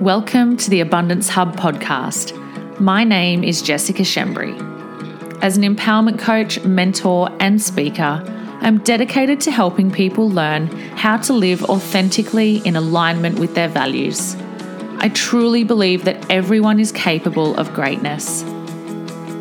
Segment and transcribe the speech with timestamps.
[0.00, 2.78] Welcome to the Abundance Hub podcast.
[2.78, 4.52] My name is Jessica Shembry.
[5.42, 8.22] As an empowerment coach, mentor, and speaker,
[8.60, 14.36] I'm dedicated to helping people learn how to live authentically in alignment with their values.
[14.98, 18.44] I truly believe that everyone is capable of greatness.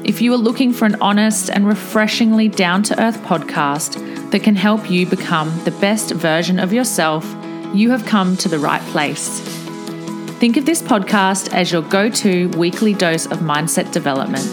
[0.06, 4.56] If you are looking for an honest and refreshingly down to earth podcast that can
[4.56, 7.26] help you become the best version of yourself,
[7.74, 9.65] you have come to the right place.
[10.40, 14.46] Think of this podcast as your go to weekly dose of mindset development.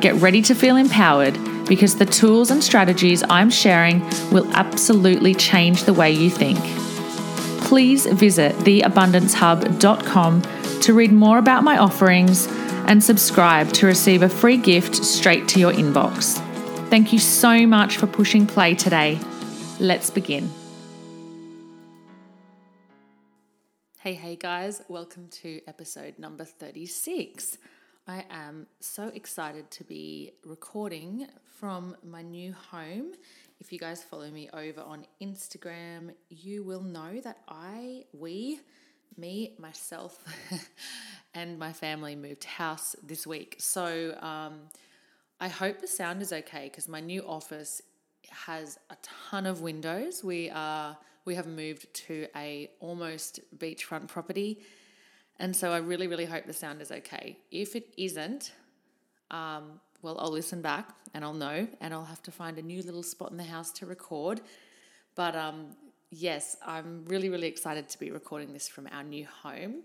[0.00, 5.84] Get ready to feel empowered because the tools and strategies I'm sharing will absolutely change
[5.84, 6.58] the way you think.
[7.64, 10.42] Please visit theabundancehub.com
[10.80, 12.48] to read more about my offerings
[12.86, 16.38] and subscribe to receive a free gift straight to your inbox.
[16.88, 19.20] Thank you so much for pushing play today.
[19.78, 20.50] Let's begin.
[24.02, 27.58] Hey, hey guys, welcome to episode number 36.
[28.08, 31.26] I am so excited to be recording
[31.58, 33.12] from my new home.
[33.60, 38.60] If you guys follow me over on Instagram, you will know that I, we,
[39.18, 40.18] me, myself,
[41.34, 43.56] and my family moved house this week.
[43.58, 44.60] So um,
[45.40, 47.82] I hope the sound is okay because my new office
[48.30, 50.24] has a ton of windows.
[50.24, 54.60] We are we have moved to a almost beachfront property.
[55.38, 57.38] And so I really, really hope the sound is okay.
[57.50, 58.52] If it isn't,
[59.30, 62.82] um, well, I'll listen back and I'll know, and I'll have to find a new
[62.82, 64.40] little spot in the house to record.
[65.14, 65.76] But um,
[66.10, 69.82] yes, I'm really, really excited to be recording this from our new home.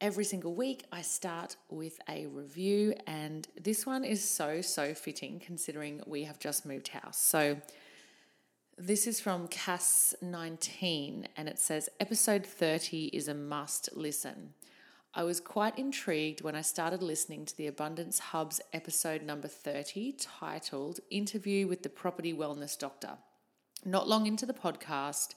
[0.00, 5.42] Every single week, I start with a review, and this one is so, so fitting
[5.44, 7.18] considering we have just moved house.
[7.18, 7.60] So,
[8.82, 14.54] this is from Cass19 and it says episode 30 is a must listen.
[15.12, 20.12] I was quite intrigued when I started listening to the Abundance Hub's episode number 30
[20.12, 23.18] titled Interview with the Property Wellness Doctor.
[23.84, 25.34] Not long into the podcast,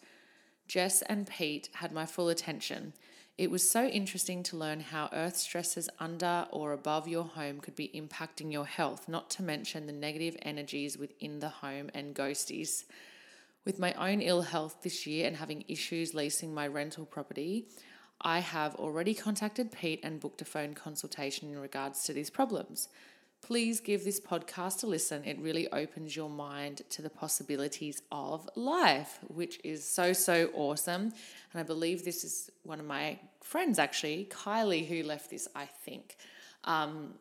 [0.69, 2.93] Jess and Pete had my full attention.
[3.37, 7.75] It was so interesting to learn how earth stresses under or above your home could
[7.75, 12.85] be impacting your health, not to mention the negative energies within the home and ghosties.
[13.65, 17.67] With my own ill health this year and having issues leasing my rental property,
[18.19, 22.89] I have already contacted Pete and booked a phone consultation in regards to these problems.
[23.41, 25.23] Please give this podcast a listen.
[25.25, 31.11] It really opens your mind to the possibilities of life, which is so, so awesome.
[31.51, 35.65] And I believe this is one of my friends, actually, Kylie, who left this, I
[35.65, 36.15] think.
[36.63, 37.15] Um,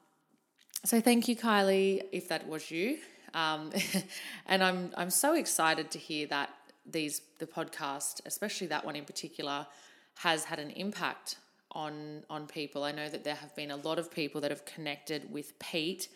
[0.84, 2.98] so thank you, Kylie, if that was you.
[3.34, 3.70] Um,
[4.46, 6.50] and I'm I'm so excited to hear that
[6.86, 9.66] these the podcast, especially that one in particular,
[10.16, 11.36] has had an impact
[11.72, 12.84] on on people.
[12.84, 16.08] I know that there have been a lot of people that have connected with Pete,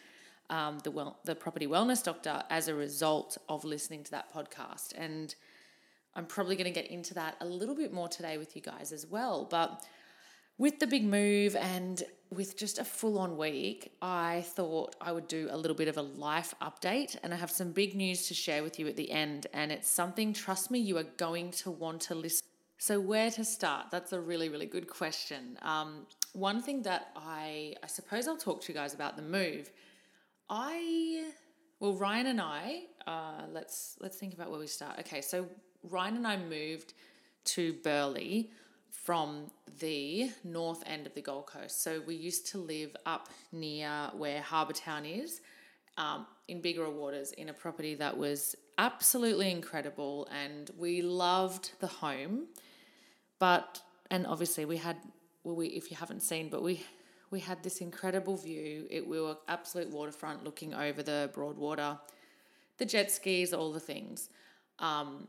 [0.50, 4.92] um, the well the property wellness doctor, as a result of listening to that podcast.
[4.96, 5.34] And
[6.14, 8.90] I'm probably going to get into that a little bit more today with you guys
[8.90, 9.46] as well.
[9.50, 9.84] But
[10.58, 15.28] with the big move and with just a full on week, I thought I would
[15.28, 17.16] do a little bit of a life update.
[17.22, 19.46] And I have some big news to share with you at the end.
[19.52, 22.46] And it's something, trust me, you are going to want to listen.
[22.78, 23.86] So, where to start?
[23.90, 25.58] That's a really, really good question.
[25.62, 29.70] Um, one thing that I, I suppose I'll talk to you guys about the move.
[30.50, 31.30] I,
[31.80, 34.98] well, Ryan and I, uh, let's let's think about where we start.
[35.00, 35.48] Okay, so
[35.84, 36.92] Ryan and I moved
[37.46, 38.48] to Burleigh
[39.04, 41.82] from the north end of the Gold Coast.
[41.82, 45.40] So we used to live up near where Harbour Town is,
[45.96, 51.86] um, in Biggera Waters, in a property that was absolutely incredible, and we loved the
[51.86, 52.46] home.
[53.38, 53.80] But
[54.10, 54.96] and obviously we had
[55.44, 56.82] well, we if you haven't seen, but we
[57.30, 58.86] we had this incredible view.
[58.90, 61.98] It we were absolute waterfront, looking over the Broadwater,
[62.78, 64.30] the jet skis, all the things.
[64.78, 65.28] Um,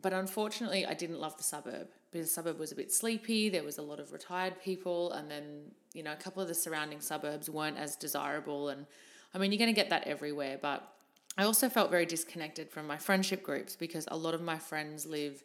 [0.00, 1.88] but unfortunately, I didn't love the suburb
[2.20, 3.48] the suburb was a bit sleepy.
[3.48, 5.62] There was a lot of retired people, and then
[5.92, 8.68] you know a couple of the surrounding suburbs weren't as desirable.
[8.68, 8.86] And
[9.34, 10.94] I mean, you're going to get that everywhere, but
[11.36, 15.04] I also felt very disconnected from my friendship groups because a lot of my friends
[15.04, 15.42] live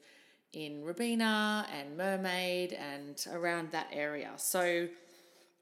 [0.54, 4.32] in Robina and Mermaid and around that area.
[4.38, 4.88] So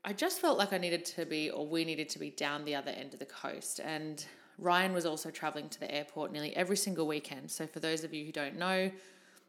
[0.04, 2.76] I just felt like I needed to be, or we needed to be, down the
[2.76, 3.80] other end of the coast.
[3.84, 4.24] And
[4.58, 7.52] Ryan was also traveling to the airport nearly every single weekend.
[7.52, 8.92] So for those of you who don't know,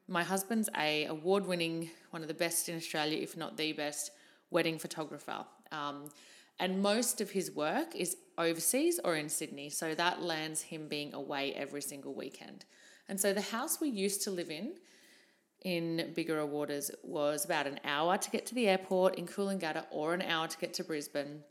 [0.09, 4.11] my husband's a award-winning, one of the best in Australia, if not the best,
[4.51, 5.45] wedding photographer.
[5.71, 6.11] Um,
[6.59, 9.69] and most of his work is overseas or in Sydney.
[9.69, 12.65] So that lands him being away every single weekend.
[13.09, 14.73] And so the house we used to live in,
[15.63, 20.15] in Biggera Waters was about an hour to get to the airport in Coolangatta or
[20.15, 21.43] an hour to get to Brisbane.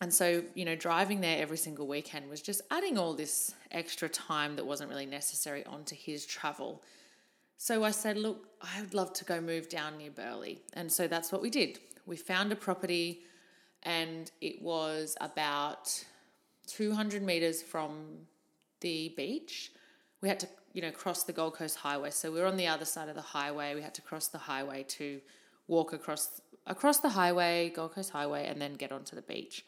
[0.00, 4.08] And so, you know, driving there every single weekend was just adding all this extra
[4.08, 6.82] time that wasn't really necessary onto his travel.
[7.58, 10.56] So I said, look, I would love to go move down near Burleigh.
[10.74, 11.78] And so that's what we did.
[12.04, 13.22] We found a property
[13.82, 16.04] and it was about
[16.66, 18.26] 200 meters from
[18.80, 19.72] the beach.
[20.20, 22.10] We had to, you know, cross the Gold Coast Highway.
[22.10, 23.74] So we were on the other side of the highway.
[23.74, 25.20] We had to cross the highway to
[25.68, 29.64] walk across across the highway, Gold Coast Highway, and then get onto the beach.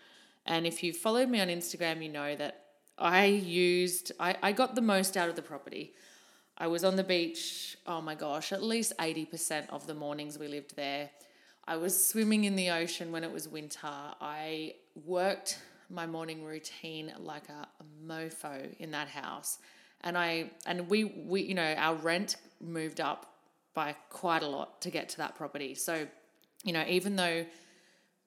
[0.46, 2.64] And if you followed me on Instagram, you know that
[2.98, 5.94] I used I, I got the most out of the property.
[6.60, 10.48] I was on the beach, oh my gosh, at least 80% of the mornings we
[10.48, 11.08] lived there.
[11.68, 13.86] I was swimming in the ocean when it was winter.
[13.86, 14.74] I
[15.06, 17.68] worked my morning routine like a,
[18.04, 19.58] mofo in that house.
[20.02, 23.34] And I and we we you know, our rent moved up
[23.74, 25.74] by quite a lot to get to that property.
[25.74, 26.06] So,
[26.64, 27.44] you know, even though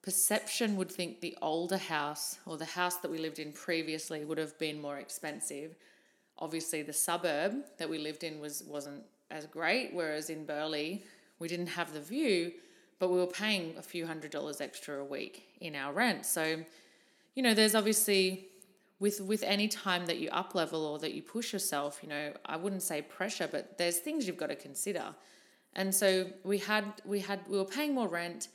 [0.02, 4.38] perception would think the older house or the house that we lived in previously would
[4.38, 5.74] have been more expensive,
[6.42, 10.98] obviously the suburb that we lived in was wasn't as great whereas in Burleigh
[11.38, 12.52] we didn't have the view
[12.98, 16.26] but we were paying a few hundred dollars extra a week in our rent.
[16.26, 16.64] So
[17.34, 18.46] you know there's obviously
[18.98, 22.32] with with any time that you up level or that you push yourself you know
[22.44, 25.14] I wouldn't say pressure but there's things you've got to consider.
[25.74, 28.48] And so we had we had we were paying more rent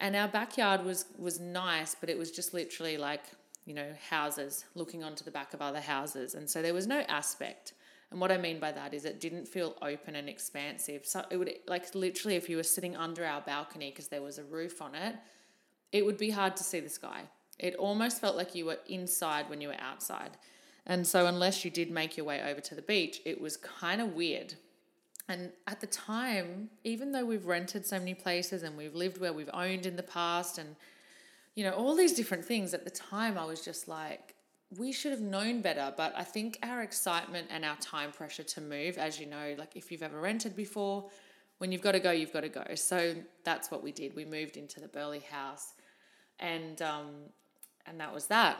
[0.00, 3.24] and our backyard was was nice but it was just literally like
[3.64, 6.34] you know, houses looking onto the back of other houses.
[6.34, 7.74] And so there was no aspect.
[8.10, 11.06] And what I mean by that is it didn't feel open and expansive.
[11.06, 14.38] So it would, like, literally, if you were sitting under our balcony because there was
[14.38, 15.16] a roof on it,
[15.92, 17.22] it would be hard to see the sky.
[17.58, 20.36] It almost felt like you were inside when you were outside.
[20.84, 24.00] And so, unless you did make your way over to the beach, it was kind
[24.00, 24.54] of weird.
[25.28, 29.32] And at the time, even though we've rented so many places and we've lived where
[29.32, 30.74] we've owned in the past and
[31.54, 32.74] you know, all these different things.
[32.74, 34.34] At the time, I was just like,
[34.78, 35.92] we should have known better.
[35.96, 39.76] But I think our excitement and our time pressure to move, as you know, like
[39.76, 41.10] if you've ever rented before,
[41.58, 42.64] when you've got to go, you've got to go.
[42.74, 43.14] So
[43.44, 44.16] that's what we did.
[44.16, 45.74] We moved into the Burleigh house,
[46.40, 47.10] and um,
[47.86, 48.58] and that was that.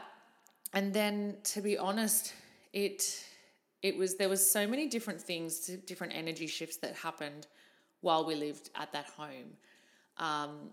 [0.73, 2.33] And then, to be honest,
[2.71, 3.03] it
[3.81, 7.47] it was there was so many different things, different energy shifts that happened
[8.01, 9.57] while we lived at that home.
[10.17, 10.69] Um,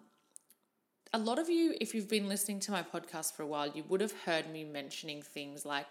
[1.12, 3.82] a lot of you, if you've been listening to my podcast for a while, you
[3.88, 5.88] would have heard me mentioning things like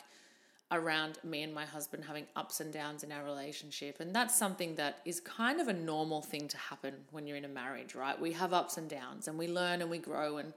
[0.72, 4.00] around me and my husband having ups and downs in our relationship.
[4.00, 7.44] And that's something that is kind of a normal thing to happen when you're in
[7.46, 8.20] a marriage, right?
[8.20, 10.54] We have ups and downs and we learn and we grow and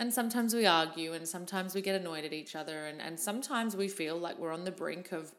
[0.00, 3.74] and sometimes we argue and sometimes we get annoyed at each other and, and sometimes
[3.74, 5.34] we feel like we're on the brink of,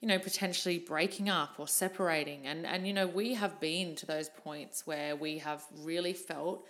[0.00, 2.46] you know, potentially breaking up or separating.
[2.46, 6.64] And and you know, we have been to those points where we have really felt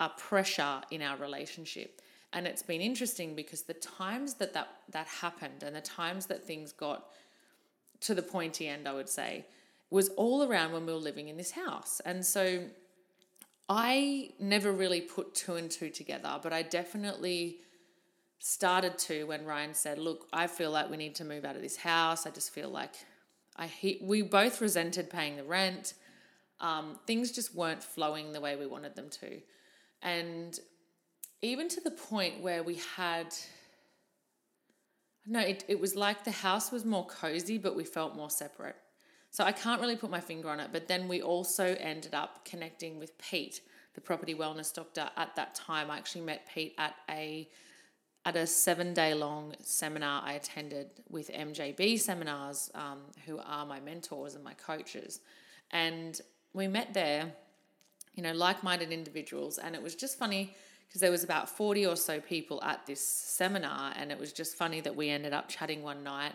[0.00, 2.00] a pressure in our relationship.
[2.32, 6.42] And it's been interesting because the times that that, that happened and the times that
[6.42, 7.06] things got
[8.00, 9.46] to the pointy end, I would say,
[9.90, 12.00] was all around when we were living in this house.
[12.04, 12.64] And so
[13.68, 17.58] I never really put two and two together, but I definitely
[18.40, 21.62] started to when Ryan said, Look, I feel like we need to move out of
[21.62, 22.26] this house.
[22.26, 22.94] I just feel like
[23.56, 25.94] I he, we both resented paying the rent.
[26.60, 29.40] Um, things just weren't flowing the way we wanted them to.
[30.04, 30.58] And
[31.42, 33.34] even to the point where we had
[35.26, 38.76] no, it, it was like the house was more cozy, but we felt more separate.
[39.30, 40.68] So I can't really put my finger on it.
[40.70, 43.62] But then we also ended up connecting with Pete,
[43.94, 45.08] the property wellness doctor.
[45.16, 47.48] At that time, I actually met Pete at a
[48.26, 53.80] at a seven day long seminar I attended with MJB seminars, um, who are my
[53.80, 55.20] mentors and my coaches.
[55.72, 56.18] And
[56.54, 57.32] we met there
[58.14, 59.58] you know, like minded individuals.
[59.58, 60.54] And it was just funny
[60.86, 63.92] because there was about 40 or so people at this seminar.
[63.96, 66.32] And it was just funny that we ended up chatting one night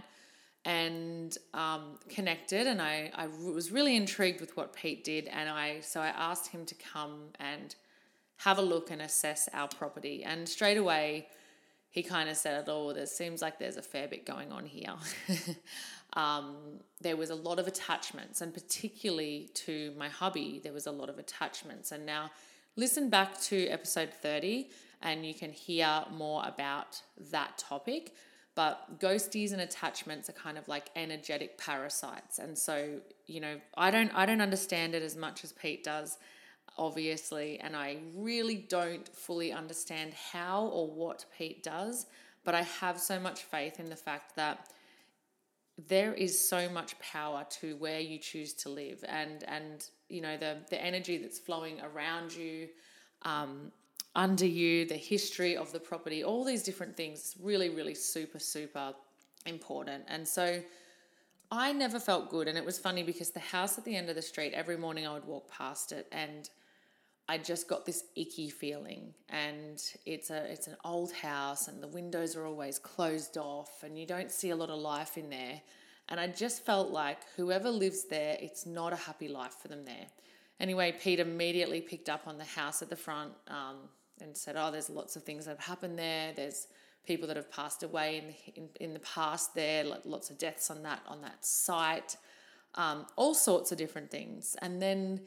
[0.65, 2.67] and um, connected.
[2.67, 5.27] And I, I was really intrigued with what Pete did.
[5.27, 7.75] And I, so I asked him to come and
[8.37, 10.23] have a look and assess our property.
[10.23, 11.27] And straight away,
[11.89, 14.93] he kind of said, Oh, there seems like there's a fair bit going on here.
[16.13, 16.55] um,
[17.01, 21.09] there was a lot of attachments, and particularly to my hubby, there was a lot
[21.09, 21.91] of attachments.
[21.91, 22.31] And now,
[22.75, 24.69] listen back to episode 30,
[25.01, 27.01] and you can hear more about
[27.31, 28.13] that topic.
[28.55, 32.99] But ghosties and attachments are kind of like energetic parasites, and so
[33.29, 36.17] you know, I don't, I don't understand it as much as Pete does,
[36.77, 42.07] obviously, and I really don't fully understand how or what Pete does.
[42.43, 44.69] But I have so much faith in the fact that
[45.87, 50.35] there is so much power to where you choose to live and and you know
[50.37, 52.67] the the energy that's flowing around you
[53.21, 53.71] um,
[54.15, 58.93] under you the history of the property all these different things really really super super
[59.45, 60.03] important.
[60.07, 60.61] And so
[61.51, 62.47] i never felt good.
[62.47, 65.07] And it was funny because the house at the end of the street every morning
[65.07, 66.49] i would walk past it and
[67.29, 71.87] I just got this icky feeling and it's a it's an old house and the
[71.87, 75.61] windows are always closed off and you don't see a lot of life in there
[76.09, 79.85] and I just felt like whoever lives there it's not a happy life for them
[79.85, 80.07] there.
[80.59, 83.77] Anyway, Pete immediately picked up on the house at the front um,
[84.19, 86.33] and said, "Oh, there's lots of things that have happened there.
[86.35, 86.67] There's
[87.05, 90.71] people that have passed away in the, in, in the past there, lots of deaths
[90.71, 92.17] on that on that site,
[92.75, 95.21] um, all sorts of different things." And then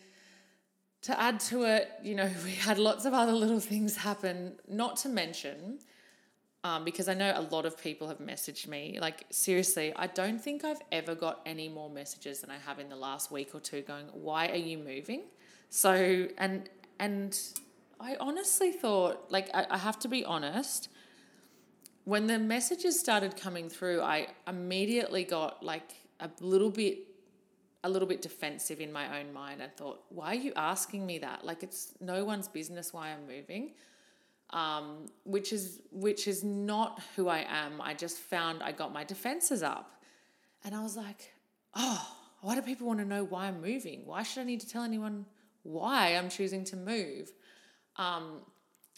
[1.03, 4.97] to add to it, you know, we had lots of other little things happen, not
[4.99, 5.79] to mention,
[6.65, 8.99] um, because I know a lot of people have messaged me.
[9.01, 12.89] Like, seriously, I don't think I've ever got any more messages than I have in
[12.89, 15.23] the last week or two going, why are you moving?
[15.71, 16.69] So, and,
[17.01, 17.37] and
[17.99, 20.89] I honestly thought, like, I, I have to be honest,
[22.05, 26.99] when the messages started coming through, I immediately got like a little bit
[27.85, 31.19] a little bit defensive in my own mind and thought, why are you asking me
[31.19, 31.45] that?
[31.45, 33.73] Like it's no one's business why I'm moving.
[34.51, 37.81] Um, which is which is not who I am.
[37.81, 40.03] I just found I got my defenses up.
[40.65, 41.33] And I was like,
[41.75, 42.07] oh,
[42.43, 44.03] why do people want to know why I'm moving?
[44.05, 45.25] Why should I need to tell anyone
[45.63, 47.33] why I'm choosing to move?
[47.97, 48.43] Um,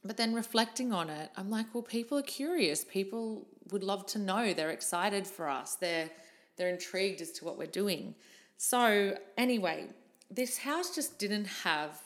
[0.05, 2.85] but then reflecting on it, I'm like, well, people are curious.
[2.85, 4.53] People would love to know.
[4.53, 5.77] They're excited for us.
[5.77, 6.11] They're
[6.57, 8.15] they're intrigued as to what we're doing.
[8.57, 9.89] So, anyway,
[10.31, 12.01] this house just didn't have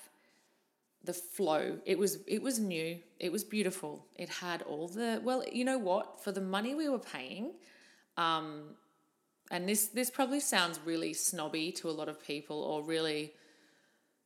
[1.05, 1.79] the flow.
[1.87, 2.99] It was it was new.
[3.19, 4.05] It was beautiful.
[4.17, 6.23] It had all the well, you know what?
[6.23, 7.53] For the money we were paying,
[8.17, 8.77] um,
[9.51, 13.33] and this this probably sounds really snobby to a lot of people, or really,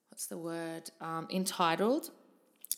[0.08, 0.90] what's the word?
[1.00, 2.10] Um, entitled.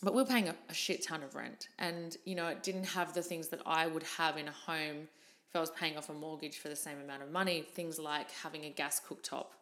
[0.02, 3.14] But we're paying a, a shit ton of rent, and you know it didn't have
[3.14, 5.08] the things that I would have in a home
[5.54, 8.28] if I was paying off a mortgage for the same amount of money, things like
[8.32, 9.52] having a gas cooktop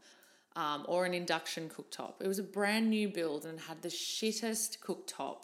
[0.57, 2.15] um, or an induction cooktop.
[2.19, 5.43] It was a brand new build and had the shittest cooktop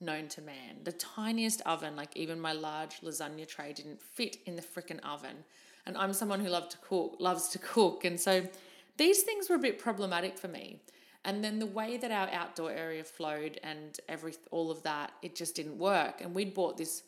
[0.00, 0.78] known to man.
[0.82, 5.44] The tiniest oven, like even my large lasagna tray, didn't fit in the freaking oven.
[5.86, 8.48] And I'm someone who loves to cook, loves to cook, and so
[8.96, 10.80] these things were a bit problematic for me.
[11.24, 15.36] And then the way that our outdoor area flowed and every all of that, it
[15.36, 16.20] just didn't work.
[16.20, 17.04] And we'd bought this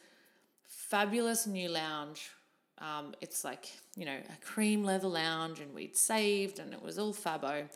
[0.63, 2.31] fabulous new lounge
[2.79, 6.99] um, it's like, you know, a cream leather lounge and we'd saved and it was
[6.99, 7.69] all fabo.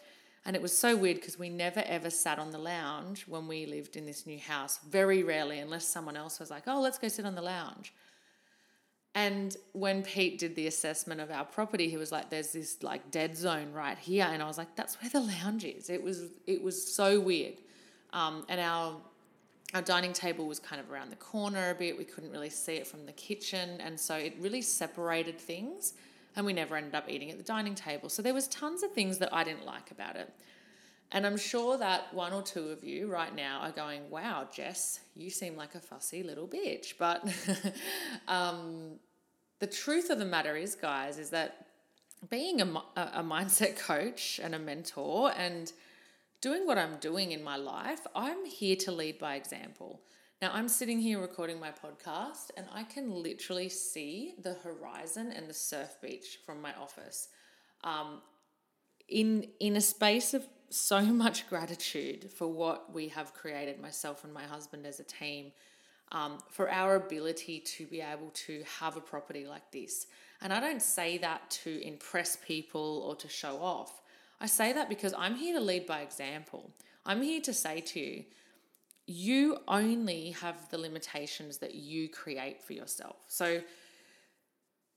[0.45, 3.67] And it was so weird because we never ever sat on the lounge when we
[3.67, 4.79] lived in this new house.
[4.89, 7.93] Very rarely, unless someone else was like, oh, let's go sit on the lounge.
[9.15, 13.11] And when Pete did the assessment of our property, he was like, "There's this like
[13.11, 16.23] dead zone right here," and I was like, "That's where the lounge is." It was
[16.47, 17.55] it was so weird,
[18.13, 19.01] um, and our
[19.75, 21.97] our dining table was kind of around the corner a bit.
[21.97, 25.95] We couldn't really see it from the kitchen, and so it really separated things.
[26.37, 28.09] And we never ended up eating at the dining table.
[28.09, 30.33] So there was tons of things that I didn't like about it.
[31.13, 35.01] And I'm sure that one or two of you right now are going, "Wow, Jess,
[35.17, 37.25] you seem like a fussy little bitch." But
[38.29, 38.99] um,
[39.59, 41.67] the truth of the matter is, guys, is that
[42.29, 42.65] being a,
[42.97, 45.73] a mindset coach and a mentor and
[46.41, 50.01] doing what I'm doing in my life, I'm here to lead by example.
[50.41, 55.49] Now, I'm sitting here recording my podcast and I can literally see the horizon and
[55.49, 57.29] the surf beach from my office.
[57.85, 58.23] Um,
[59.09, 64.33] in, in a space of so much gratitude for what we have created, myself and
[64.33, 65.53] my husband as a team,
[66.13, 70.07] um, for our ability to be able to have a property like this.
[70.41, 74.00] And I don't say that to impress people or to show off.
[74.41, 76.71] I say that because I'm here to lead by example.
[77.05, 78.25] I'm here to say to you,
[79.07, 83.17] you only have the limitations that you create for yourself.
[83.29, 83.61] So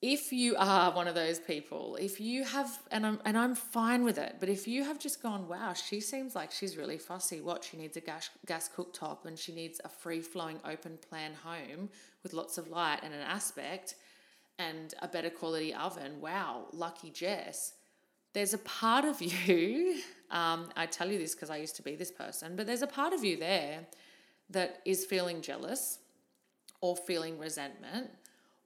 [0.01, 4.03] if you are one of those people, if you have, and I'm and I'm fine
[4.03, 7.41] with it, but if you have just gone, wow, she seems like she's really fussy.
[7.41, 11.31] What she needs a gas gas cooktop and she needs a free flowing open plan
[11.43, 11.89] home
[12.21, 13.95] with lots of light and an aspect,
[14.59, 16.19] and a better quality oven.
[16.21, 17.73] Wow, lucky Jess
[18.33, 21.95] there's a part of you, um, I tell you this because I used to be
[21.95, 23.85] this person, but there's a part of you there
[24.49, 25.99] that is feeling jealous
[26.81, 28.09] or feeling resentment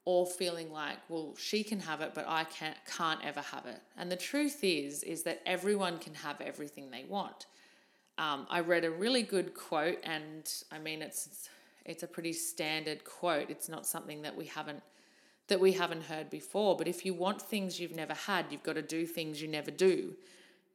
[0.06, 3.82] or feeling like, well, she can have it, but I can't, can't ever have it.
[3.98, 7.46] And the truth is, is that everyone can have everything they want.
[8.18, 11.50] Um, I read a really good quote, and I mean, it's
[11.86, 13.50] it's a pretty standard quote.
[13.50, 14.82] It's not something that we haven't
[15.48, 16.76] that we haven't heard before.
[16.76, 19.72] But if you want things you've never had, you've got to do things you never
[19.72, 20.14] do.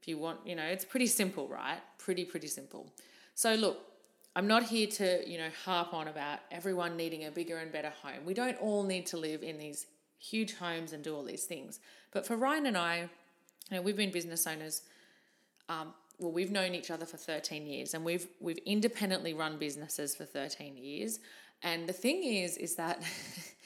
[0.01, 1.79] If you want, you know, it's pretty simple, right?
[1.99, 2.87] Pretty, pretty simple.
[3.35, 3.79] So, look,
[4.35, 7.93] I'm not here to, you know, harp on about everyone needing a bigger and better
[8.03, 8.25] home.
[8.25, 9.87] We don't all need to live in these
[10.19, 11.81] huge homes and do all these things.
[12.13, 13.09] But for Ryan and I,
[13.71, 14.83] you know, we've been business owners.
[15.69, 20.15] Um, well, we've known each other for 13 years and we've we've independently run businesses
[20.15, 21.21] for 13 years.
[21.63, 23.03] And the thing is, is that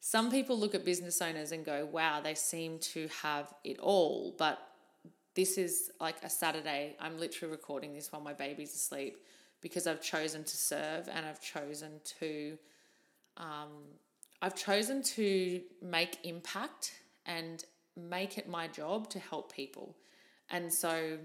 [0.00, 4.34] some people look at business owners and go, wow, they seem to have it all.
[4.38, 4.58] But
[5.34, 6.96] this is like a Saturday.
[6.98, 9.18] I'm literally recording this while my baby's asleep
[9.60, 12.58] because I've chosen to serve and I've chosen to
[13.36, 13.68] um,
[14.42, 16.94] I've chosen to make impact
[17.26, 17.62] and
[17.96, 19.96] make it my job to help people.
[20.50, 21.18] And so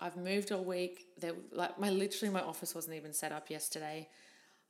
[0.00, 1.06] I've moved all week.
[1.18, 4.08] There like my literally my office wasn't even set up yesterday.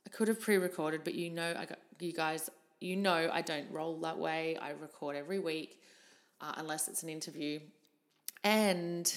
[0.05, 2.49] I could have pre-recorded, but you know I got you guys
[2.83, 4.57] you know I don't roll that way.
[4.61, 5.79] I record every week
[6.41, 7.59] uh, unless it's an interview.
[8.43, 9.13] And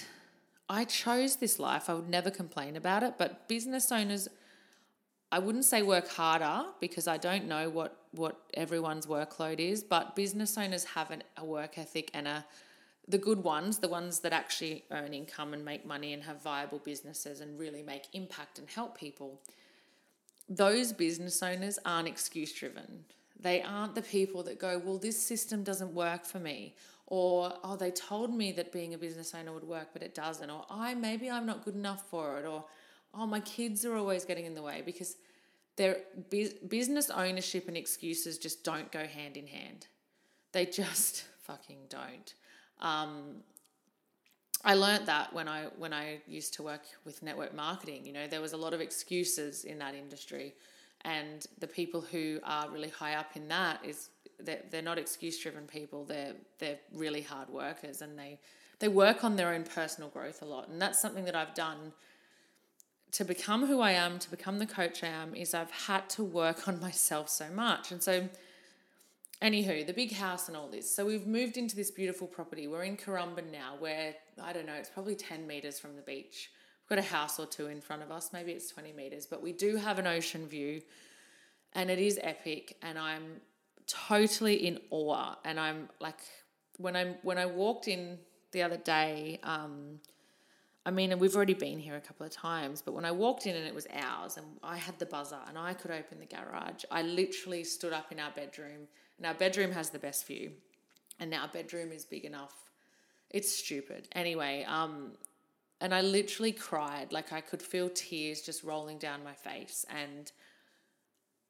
[0.69, 1.91] I chose this life.
[1.91, 4.29] I would never complain about it, but business owners
[5.33, 10.17] I wouldn't say work harder because I don't know what what everyone's workload is, but
[10.17, 12.47] business owners have an, a work ethic and a
[13.09, 16.79] the good ones, the ones that actually earn income and make money and have viable
[16.79, 19.41] businesses and really make impact and help people.
[20.49, 23.05] Those business owners aren't excuse driven.
[23.41, 26.75] They aren't the people that go, well, this system doesn't work for me.
[27.07, 30.51] Or, oh, they told me that being a business owner would work, but it doesn't.
[30.51, 32.47] Or, I maybe I'm not good enough for it.
[32.47, 32.65] Or,
[33.15, 35.17] oh, my kids are always getting in the way because
[35.77, 35.99] their
[36.69, 39.87] business ownership and excuses just don't go hand in hand.
[40.53, 42.35] They just fucking don't.
[42.81, 43.43] Um,
[44.65, 48.05] I learned that when I when I used to work with network marketing.
[48.05, 50.55] You know, there was a lot of excuses in that industry,
[51.03, 54.09] and the people who are really high up in that is
[54.41, 56.05] they're, they're not excuse driven people.
[56.05, 58.39] They're they're really hard workers, and they
[58.79, 61.93] they work on their own personal growth a lot, and that's something that I've done
[63.13, 66.25] to become who I am, to become the coach I am, is I've had to
[66.25, 67.91] work on myself so much.
[67.91, 68.29] And so,
[69.41, 70.95] anywho, the big house and all this.
[70.95, 72.67] So, we've moved into this beautiful property.
[72.67, 76.51] We're in Currumbin now, where I don't know, it's probably 10 meters from the beach.
[76.89, 79.43] We've got a house or two in front of us, maybe it's 20 meters, but
[79.43, 80.83] we do have an ocean view
[81.73, 82.77] and it is epic.
[82.81, 83.41] And I'm
[83.89, 85.35] totally in awe.
[85.45, 86.21] And I'm like,
[86.79, 88.19] when I when I walked in
[88.53, 90.01] the other day, um,
[90.85, 93.57] I mean, we've already been here a couple of times, but when I walked in
[93.57, 96.85] and it was ours and I had the buzzer and I could open the garage,
[96.93, 98.87] I literally stood up in our bedroom
[99.19, 100.53] and our bedroom has the best view
[101.19, 102.55] and our bedroom is big enough.
[103.31, 104.07] It's stupid.
[104.13, 105.13] Anyway, um,
[105.81, 107.13] and I literally cried.
[107.13, 109.85] Like I could feel tears just rolling down my face.
[109.89, 110.31] And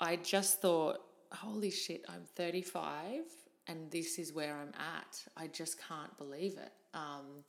[0.00, 0.98] I just thought,
[1.32, 3.22] holy shit, I'm 35
[3.68, 5.24] and this is where I'm at.
[5.36, 6.72] I just can't believe it.
[6.94, 7.44] Um,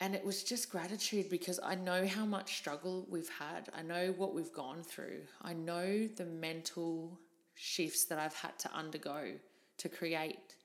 [0.00, 3.68] and it was just gratitude because I know how much struggle we've had.
[3.76, 5.20] I know what we've gone through.
[5.42, 7.18] I know the mental
[7.54, 9.32] shifts that I've had to undergo
[9.76, 10.56] to create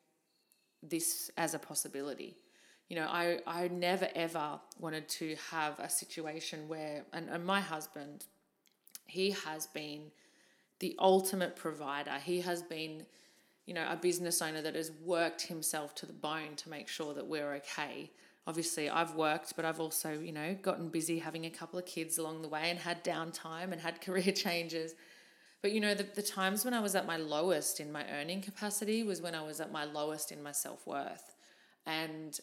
[0.82, 2.38] this as a possibility.
[2.90, 7.60] You know, I, I never ever wanted to have a situation where, and, and my
[7.60, 8.26] husband,
[9.08, 10.12] he has been
[10.80, 12.18] the ultimate provider.
[12.24, 13.06] He has been,
[13.66, 17.14] you know, a business owner that has worked himself to the bone to make sure
[17.14, 18.12] that we're okay
[18.48, 22.18] obviously I've worked, but I've also, you know, gotten busy having a couple of kids
[22.18, 24.96] along the way and had downtime and had career changes.
[25.62, 28.42] But you know, the, the times when I was at my lowest in my earning
[28.42, 31.36] capacity was when I was at my lowest in my self worth.
[31.88, 32.38] And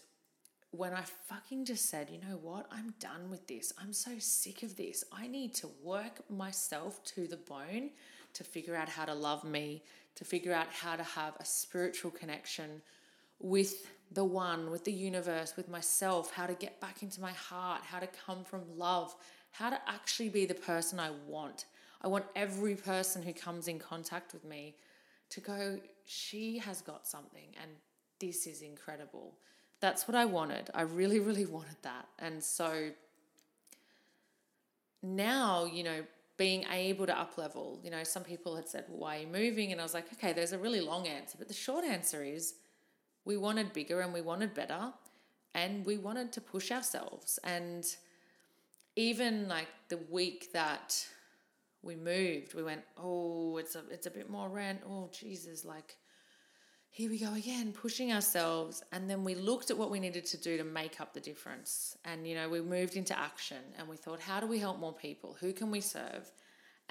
[0.73, 3.73] when I fucking just said, you know what, I'm done with this.
[3.79, 5.05] I'm so sick of this.
[5.13, 7.91] I need to work myself to the bone
[8.33, 9.83] to figure out how to love me,
[10.15, 12.81] to figure out how to have a spiritual connection
[13.39, 17.83] with the one, with the universe, with myself, how to get back into my heart,
[17.85, 19.15] how to come from love,
[19.51, 21.67] how to actually be the person I want.
[22.01, 24.77] I want every person who comes in contact with me
[25.31, 27.71] to go, she has got something and
[28.19, 29.35] this is incredible.
[29.83, 30.71] That's what I wanted.
[30.75, 32.07] I really, really wanted that.
[32.19, 32.93] And so
[35.03, 36.05] now, you know,
[36.39, 39.27] being able to up level, you know, some people had said, well, why are you
[39.27, 39.73] moving?
[39.73, 41.37] And I was like, okay, there's a really long answer.
[41.37, 42.55] But the short answer is
[43.25, 44.93] we wanted bigger and we wanted better
[45.55, 47.41] and we wanted to push ourselves.
[47.43, 47.85] And
[48.95, 51.07] even like the week that
[51.83, 54.81] we moved, we went, oh, it's a it's a bit more rent.
[54.89, 55.97] Oh, Jesus, like
[56.95, 58.83] here we go again, pushing ourselves.
[58.93, 61.97] And then we looked at what we needed to do to make up the difference.
[62.05, 64.93] And, you know, we moved into action and we thought, how do we help more
[64.93, 65.35] people?
[65.41, 66.31] Who can we serve?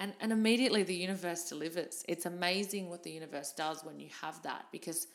[0.00, 2.04] And, and immediately the universe delivers.
[2.08, 5.06] It's amazing what the universe does when you have that because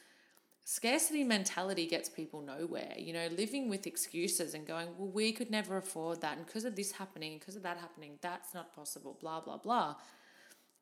[0.63, 2.93] scarcity mentality gets people nowhere.
[2.97, 6.37] You know, living with excuses and going, well, we could never afford that.
[6.37, 9.95] And because of this happening, because of that happening, that's not possible, blah, blah, blah.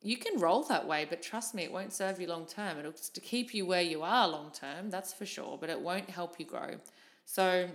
[0.06, 2.78] You can roll that way, but trust me, it won't serve you long term.
[2.78, 6.08] It'll to keep you where you are long term, that's for sure, but it won't
[6.12, 6.76] help you grow.
[7.26, 7.68] So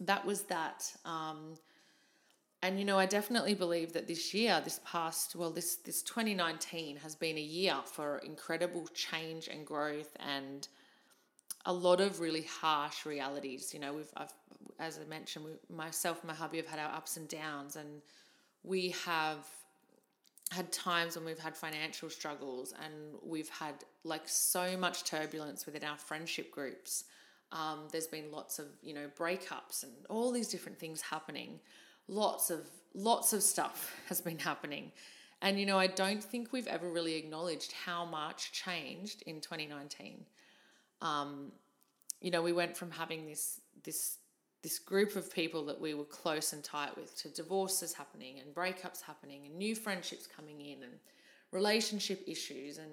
[0.00, 0.92] that was that.
[1.06, 1.54] Um,
[2.60, 6.98] and you know, I definitely believe that this year, this past, well, this this 2019
[6.98, 10.68] has been a year for incredible change and growth and
[11.64, 13.72] a lot of really harsh realities.
[13.72, 14.34] You know, we've, I've,
[14.78, 18.02] as I mentioned, we, myself and my hubby have had our ups and downs, and
[18.62, 19.46] we have
[20.52, 25.84] had times when we've had financial struggles and we've had like so much turbulence within
[25.84, 27.04] our friendship groups.
[27.52, 31.60] Um, there's been lots of you know breakups and all these different things happening.
[32.08, 32.60] Lots of
[32.94, 34.92] lots of stuff has been happening.
[35.42, 40.24] And you know, I don't think we've ever really acknowledged how much changed in 2019
[41.02, 41.52] um,
[42.20, 44.18] you know, we went from having this this
[44.62, 48.54] this group of people that we were close and tight with to divorces happening and
[48.54, 50.92] breakups happening and new friendships coming in and
[51.52, 52.90] relationship issues and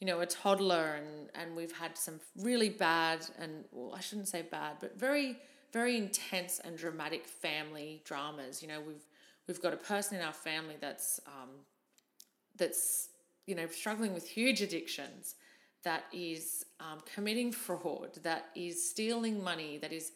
[0.00, 4.28] you know a toddler and and we've had some really bad and well I shouldn't
[4.28, 5.38] say bad but very
[5.72, 8.62] very intense and dramatic family dramas.
[8.62, 9.06] You know we've
[9.48, 11.50] we've got a person in our family that's um,
[12.56, 13.08] that's
[13.46, 15.34] you know struggling with huge addictions
[15.84, 20.12] that is um, committing fraud, that is stealing money, that is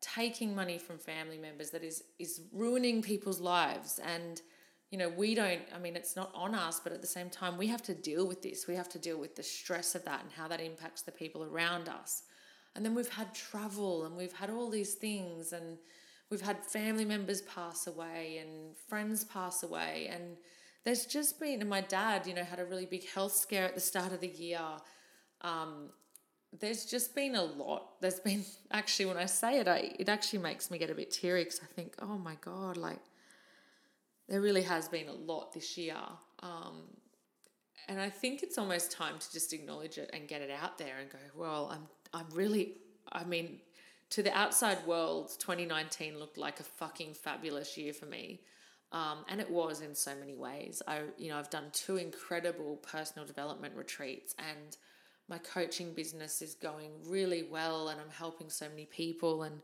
[0.00, 4.00] taking money from family members, that is is ruining people's lives.
[4.04, 4.40] And
[4.90, 5.62] you know, we don't.
[5.74, 8.26] I mean, it's not on us, but at the same time, we have to deal
[8.26, 8.66] with this.
[8.66, 11.44] We have to deal with the stress of that and how that impacts the people
[11.44, 12.24] around us.
[12.74, 15.78] And then we've had travel, and we've had all these things, and
[16.28, 20.36] we've had family members pass away, and friends pass away, and
[20.84, 21.60] there's just been.
[21.60, 24.20] And my dad, you know, had a really big health scare at the start of
[24.20, 24.60] the year
[25.42, 25.90] um,
[26.58, 28.00] there's just been a lot.
[28.00, 31.10] There's been actually, when I say it, I, it actually makes me get a bit
[31.10, 33.00] teary because I think, oh my God, like
[34.28, 35.96] there really has been a lot this year.
[36.40, 36.82] Um,
[37.88, 40.98] and I think it's almost time to just acknowledge it and get it out there
[41.00, 42.74] and go, well, I'm, I'm really,
[43.10, 43.60] I mean,
[44.10, 48.40] to the outside world, 2019 looked like a fucking fabulous year for me.
[48.92, 50.82] Um, and it was in so many ways.
[50.86, 54.76] I, you know, I've done two incredible personal development retreats and
[55.30, 59.44] my coaching business is going really well and I'm helping so many people.
[59.44, 59.60] And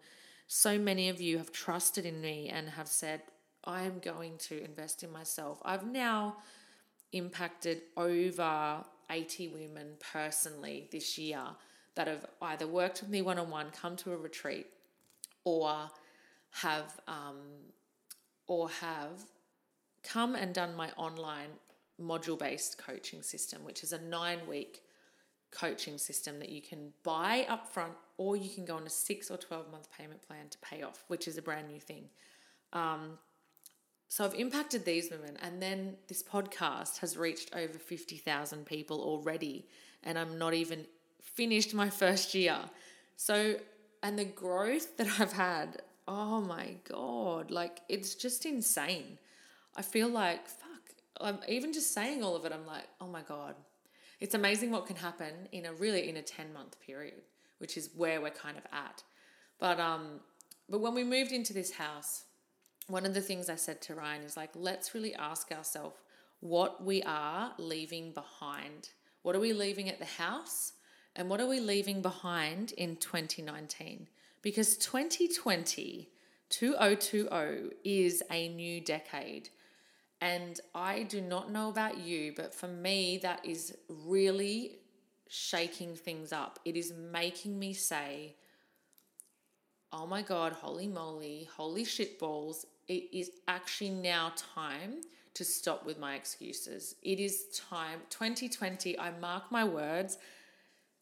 [0.47, 3.23] so many of you have trusted in me and have said,
[3.65, 5.61] I am going to invest in myself.
[5.65, 6.37] I've now
[7.13, 11.43] impacted over 80 women personally this year
[11.97, 14.69] that have either worked with me one on one, come to a retreat,
[15.45, 15.91] or
[16.51, 17.39] have um,
[18.47, 19.25] or have
[20.03, 21.49] come and done my online
[22.01, 24.83] module based coaching system, which is a nine week
[25.59, 29.37] coaching system that you can buy upfront or you can go on a six or
[29.37, 32.05] 12 month payment plan to pay off, which is a brand new thing.
[32.73, 33.19] Um,
[34.09, 39.67] so I've impacted these women, and then this podcast has reached over 50,000 people already,
[40.05, 40.87] and I'm not even
[41.21, 42.57] finished my first year.
[43.17, 43.57] So,
[44.03, 49.19] and the growth that I've had, oh my God, like it's just insane.
[49.75, 50.71] I feel like, fuck,
[51.21, 53.57] I'm even just saying all of it, I'm like, oh my God,
[54.21, 57.23] it's amazing what can happen in a really in a 10 month period,
[57.59, 59.03] which is where we're kind of at.
[59.59, 60.21] But um
[60.69, 62.25] but when we moved into this house,
[62.89, 65.97] one of the things I said to Ryan is like let's really ask ourselves
[66.41, 68.91] what we are leaving behind.
[69.23, 70.73] What are we leaving at the house?
[71.17, 74.07] And what are we leaving behind in 2019?
[74.43, 76.11] Because 2020,
[76.51, 79.49] 2020 is a new decade.
[80.27, 84.79] And I do not know about you, but for me, that is really
[85.29, 86.59] shaking things up.
[86.65, 88.35] It is making me say,
[89.93, 92.67] oh my God, holy moly, holy shit balls.
[92.89, 95.03] It is actually now time
[95.35, 96.97] to stop with my excuses.
[97.05, 100.19] It is time, 2020, I mark my words.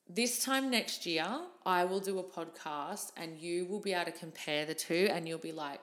[0.06, 1.26] This time next year,
[1.64, 5.26] I will do a podcast and you will be able to compare the two and
[5.26, 5.80] you'll be like,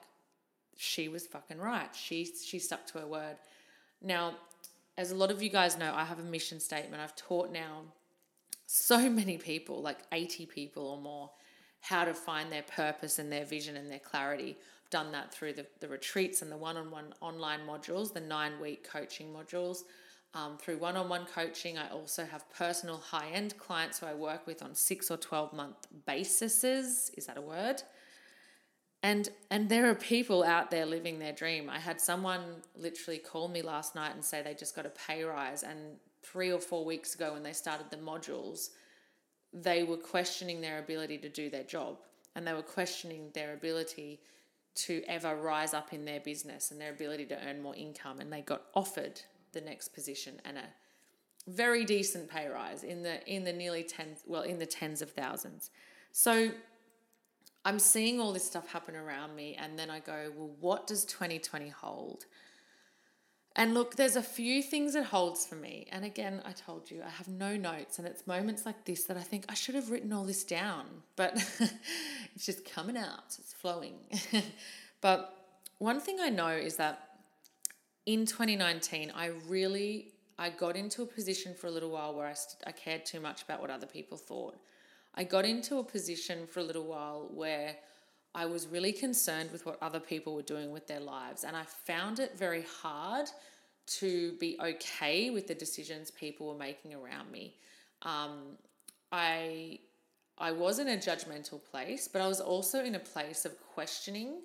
[0.77, 1.95] she was fucking right.
[1.95, 3.37] She she stuck to her word.
[4.01, 4.35] Now,
[4.97, 7.01] as a lot of you guys know, I have a mission statement.
[7.01, 7.83] I've taught now
[8.65, 11.29] so many people, like 80 people or more,
[11.81, 14.55] how to find their purpose and their vision and their clarity.
[14.83, 18.21] I've done that through the, the retreats and the one on one online modules, the
[18.21, 19.79] nine week coaching modules.
[20.33, 24.13] Um, through one on one coaching, I also have personal high end clients who I
[24.13, 27.11] work with on six or 12 month bases.
[27.17, 27.83] Is that a word?
[29.03, 31.69] And and there are people out there living their dream.
[31.69, 32.41] I had someone
[32.75, 35.77] literally call me last night and say they just got a pay rise and
[36.23, 38.69] three or four weeks ago when they started the modules
[39.53, 41.97] they were questioning their ability to do their job
[42.35, 44.19] and they were questioning their ability
[44.73, 48.31] to ever rise up in their business and their ability to earn more income and
[48.31, 50.63] they got offered the next position and a
[51.47, 55.09] very decent pay rise in the in the nearly tens well in the tens of
[55.11, 55.71] thousands.
[56.11, 56.51] So
[57.65, 61.05] i'm seeing all this stuff happen around me and then i go well what does
[61.05, 62.25] 2020 hold
[63.55, 65.85] and look, there's a few things it holds for me.
[65.91, 67.99] And again, I told you, I have no notes.
[67.99, 70.85] And it's moments like this that I think I should have written all this down,
[71.17, 71.33] but
[72.35, 73.95] it's just coming out, it's flowing.
[75.01, 75.35] but
[75.79, 77.09] one thing I know is that
[78.05, 82.33] in 2019, I really I got into a position for a little while where I,
[82.33, 84.55] st- I cared too much about what other people thought.
[85.15, 87.75] I got into a position for a little while where
[88.33, 91.43] I was really concerned with what other people were doing with their lives.
[91.43, 93.27] And I found it very hard
[93.87, 97.55] to be okay with the decisions people were making around me.
[98.03, 98.57] Um,
[99.11, 99.79] I,
[100.37, 104.41] I was in a judgmental place, but I was also in a place of questioning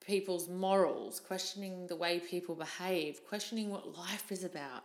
[0.00, 4.84] people's morals, questioning the way people behave, questioning what life is about.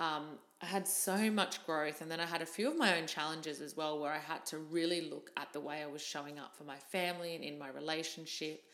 [0.00, 3.06] Um, I had so much growth, and then I had a few of my own
[3.06, 6.38] challenges as well, where I had to really look at the way I was showing
[6.38, 8.64] up for my family and in my relationship.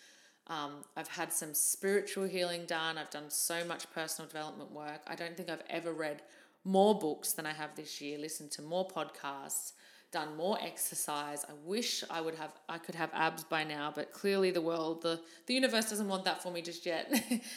[0.46, 2.96] Um, I've had some spiritual healing done.
[2.96, 5.00] I've done so much personal development work.
[5.06, 6.22] I don't think I've ever read
[6.64, 9.72] more books than I have this year, listened to more podcasts,
[10.12, 11.44] done more exercise.
[11.48, 15.02] I wish I would have I could have abs by now, but clearly the world,
[15.02, 17.12] the the universe doesn't want that for me just yet.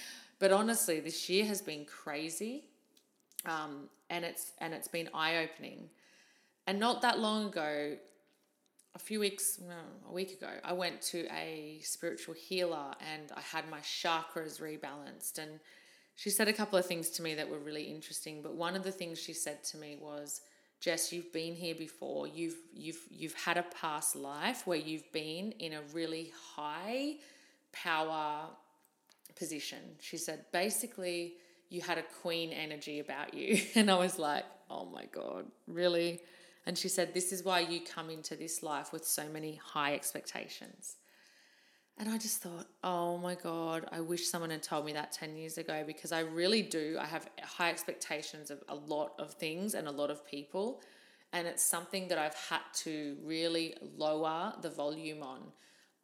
[0.39, 2.69] but honestly, this year has been crazy.
[3.45, 5.89] Um, and it's and it's been eye opening.
[6.67, 7.95] And not that long ago,
[8.95, 9.59] a few weeks,
[10.07, 15.37] a week ago, I went to a spiritual healer and I had my chakras rebalanced.
[15.37, 15.59] And
[16.15, 18.41] she said a couple of things to me that were really interesting.
[18.41, 20.41] But one of the things she said to me was,
[20.81, 22.27] Jess, you've been here before.
[22.27, 27.15] You've you've you've had a past life where you've been in a really high
[27.71, 28.47] power
[29.35, 29.79] position.
[30.01, 31.35] She said basically
[31.69, 33.61] you had a queen energy about you.
[33.75, 36.21] And I was like, oh my God, really?
[36.65, 39.93] And she said, this is why you come into this life with so many high
[39.93, 40.95] expectations.
[41.97, 45.35] And I just thought, oh my God, I wish someone had told me that 10
[45.35, 46.97] years ago because I really do.
[46.99, 50.81] I have high expectations of a lot of things and a lot of people.
[51.33, 55.41] And it's something that I've had to really lower the volume on.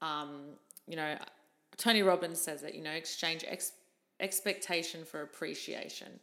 [0.02, 0.42] Um,
[0.86, 1.18] you know,
[1.78, 3.72] Tony Robbins says that, you know, exchange ex-
[4.20, 6.20] expectation for appreciation.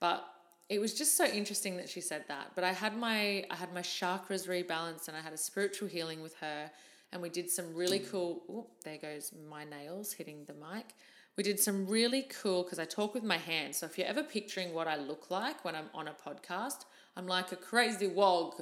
[0.00, 0.24] But
[0.68, 2.52] it was just so interesting that she said that.
[2.54, 6.22] But I had my I had my chakras rebalanced and I had a spiritual healing
[6.22, 6.70] with her
[7.12, 8.10] and we did some really mm.
[8.10, 10.94] cool oh, there goes my nails hitting the mic.
[11.36, 13.78] We did some really cool because I talk with my hands.
[13.78, 16.84] So if you're ever picturing what I look like when I'm on a podcast,
[17.16, 18.54] I'm like a crazy wog,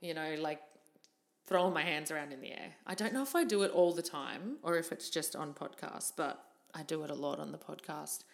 [0.00, 0.60] you know, like
[1.46, 2.72] throwing my hands around in the air.
[2.86, 5.52] I don't know if I do it all the time or if it's just on
[5.52, 6.42] podcasts, but
[6.74, 8.24] I do it a lot on the podcast.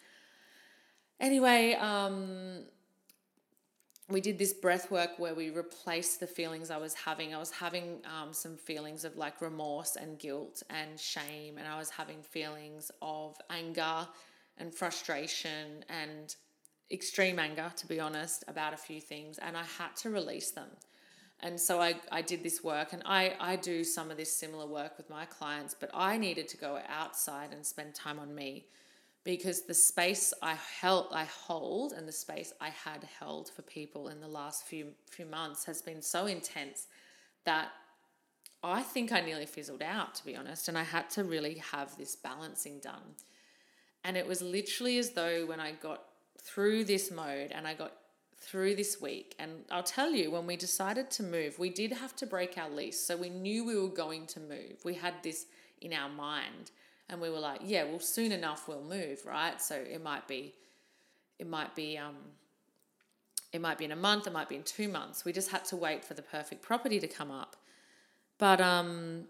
[1.19, 2.63] Anyway, um,
[4.09, 7.33] we did this breath work where we replaced the feelings I was having.
[7.33, 11.77] I was having um, some feelings of like remorse and guilt and shame, and I
[11.77, 14.07] was having feelings of anger
[14.57, 16.35] and frustration and
[16.91, 20.69] extreme anger, to be honest, about a few things, and I had to release them.
[21.43, 24.67] And so I, I did this work, and I, I do some of this similar
[24.67, 28.65] work with my clients, but I needed to go outside and spend time on me
[29.23, 34.07] because the space I held I hold and the space I had held for people
[34.07, 36.87] in the last few few months has been so intense
[37.45, 37.69] that
[38.63, 41.95] I think I nearly fizzled out to be honest and I had to really have
[41.97, 43.15] this balancing done.
[44.03, 46.03] And it was literally as though when I got
[46.41, 47.93] through this mode and I got
[48.41, 49.35] through this week.
[49.39, 52.69] And I'll tell you, when we decided to move, we did have to break our
[52.69, 52.99] lease.
[52.99, 54.83] So we knew we were going to move.
[54.83, 55.45] We had this
[55.79, 56.71] in our mind.
[57.07, 59.61] And we were like, yeah, well, soon enough we'll move, right?
[59.61, 60.55] So it might be,
[61.39, 62.15] it might be, um,
[63.53, 65.23] it might be in a month, it might be in two months.
[65.23, 67.57] We just had to wait for the perfect property to come up.
[68.37, 69.25] But um,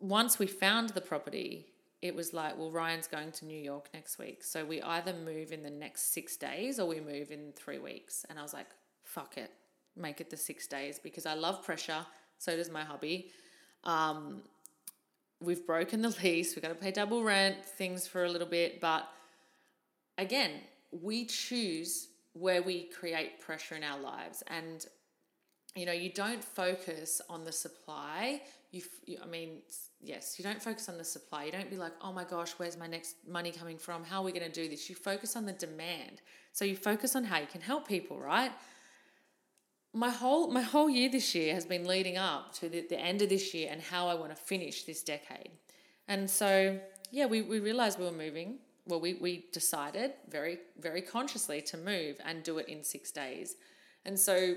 [0.00, 1.66] once we found the property,
[2.02, 4.42] it was like, well, Ryan's going to New York next week.
[4.42, 8.26] So we either move in the next six days or we move in three weeks.
[8.28, 8.66] And I was like,
[9.04, 9.52] fuck it,
[9.96, 12.04] make it the six days because I love pressure.
[12.38, 13.30] So does my hubby.
[13.84, 14.42] Um,
[15.40, 16.56] we've broken the lease.
[16.56, 18.80] We've got to pay double rent, things for a little bit.
[18.80, 19.08] But
[20.18, 20.50] again,
[20.90, 24.42] we choose where we create pressure in our lives.
[24.48, 24.84] And,
[25.76, 28.42] you know, you don't focus on the supply.
[28.72, 29.58] You, you I mean,
[30.02, 31.44] yes, you don't focus on the supply.
[31.44, 34.04] You don't be like, oh my gosh, where's my next money coming from?
[34.04, 34.90] How are we going to do this?
[34.90, 36.20] You focus on the demand.
[36.52, 38.52] So you focus on how you can help people, right?
[39.94, 43.20] my whole my whole year this year has been leading up to the, the end
[43.20, 45.50] of this year and how I want to finish this decade.
[46.08, 46.78] And so
[47.12, 48.58] yeah, we, we realized we were moving.
[48.86, 53.54] Well, we, we decided very, very consciously to move and do it in six days.
[54.04, 54.56] And so,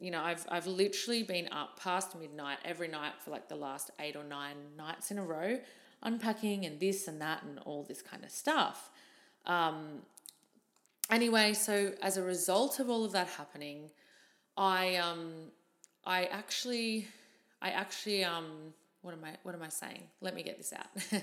[0.00, 3.90] you know, I've I've literally been up past midnight every night for like the last
[4.00, 5.58] eight or nine nights in a row,
[6.02, 8.90] unpacking and this and that and all this kind of stuff.
[9.46, 10.02] Um,
[11.10, 13.90] anyway, so as a result of all of that happening,
[14.56, 15.32] I um
[16.04, 17.08] I actually
[17.62, 20.04] I actually um what am I what am I saying?
[20.20, 21.22] Let me get this out.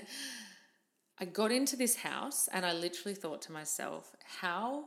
[1.18, 4.86] I got into this house and I literally thought to myself, how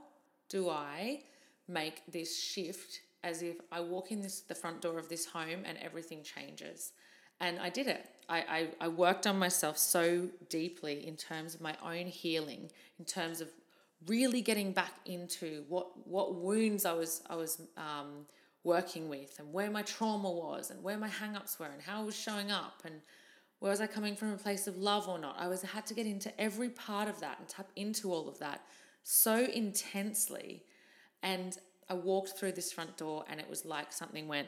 [0.49, 1.21] do I
[1.67, 5.63] make this shift as if I walk in this the front door of this home
[5.65, 6.93] and everything changes?
[7.41, 8.05] And I did it.
[8.29, 13.05] I, I, I worked on myself so deeply in terms of my own healing, in
[13.05, 13.49] terms of
[14.07, 18.25] really getting back into what what wounds I was I was um,
[18.63, 22.03] working with and where my trauma was and where my hangups were and how I
[22.03, 22.95] was showing up and
[23.59, 25.35] where was I coming from a place of love or not.
[25.39, 28.29] I was I had to get into every part of that and tap into all
[28.29, 28.61] of that
[29.03, 30.63] so intensely
[31.21, 31.57] and
[31.89, 34.47] I walked through this front door and it was like something went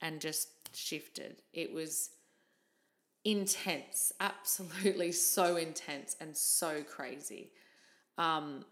[0.00, 1.36] and just shifted.
[1.52, 2.10] It was
[3.24, 7.50] intense, absolutely so intense and so crazy.
[8.18, 8.64] Um,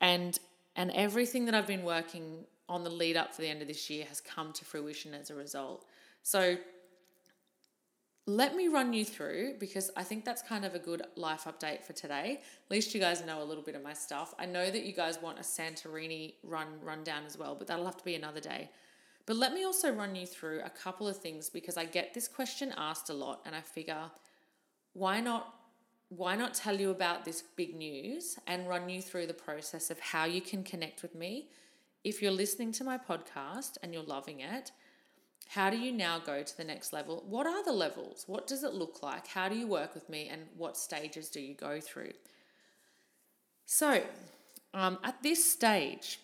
[0.00, 0.38] and
[0.76, 3.90] and everything that I've been working on the lead up for the end of this
[3.90, 5.84] year has come to fruition as a result.
[6.22, 6.56] So
[8.36, 11.82] let me run you through because I think that's kind of a good life update
[11.82, 12.40] for today.
[12.64, 14.34] At least you guys know a little bit of my stuff.
[14.38, 17.96] I know that you guys want a Santorini run rundown as well, but that'll have
[17.96, 18.70] to be another day.
[19.26, 22.28] But let me also run you through a couple of things because I get this
[22.28, 24.10] question asked a lot and I figure
[24.92, 25.54] why not
[26.08, 30.00] why not tell you about this big news and run you through the process of
[30.00, 31.48] how you can connect with me?
[32.02, 34.72] If you're listening to my podcast and you're loving it,
[35.50, 37.24] how do you now go to the next level?
[37.28, 38.22] What are the levels?
[38.28, 39.26] What does it look like?
[39.26, 42.12] How do you work with me and what stages do you go through?
[43.66, 44.00] So,
[44.72, 46.20] um, at this stage,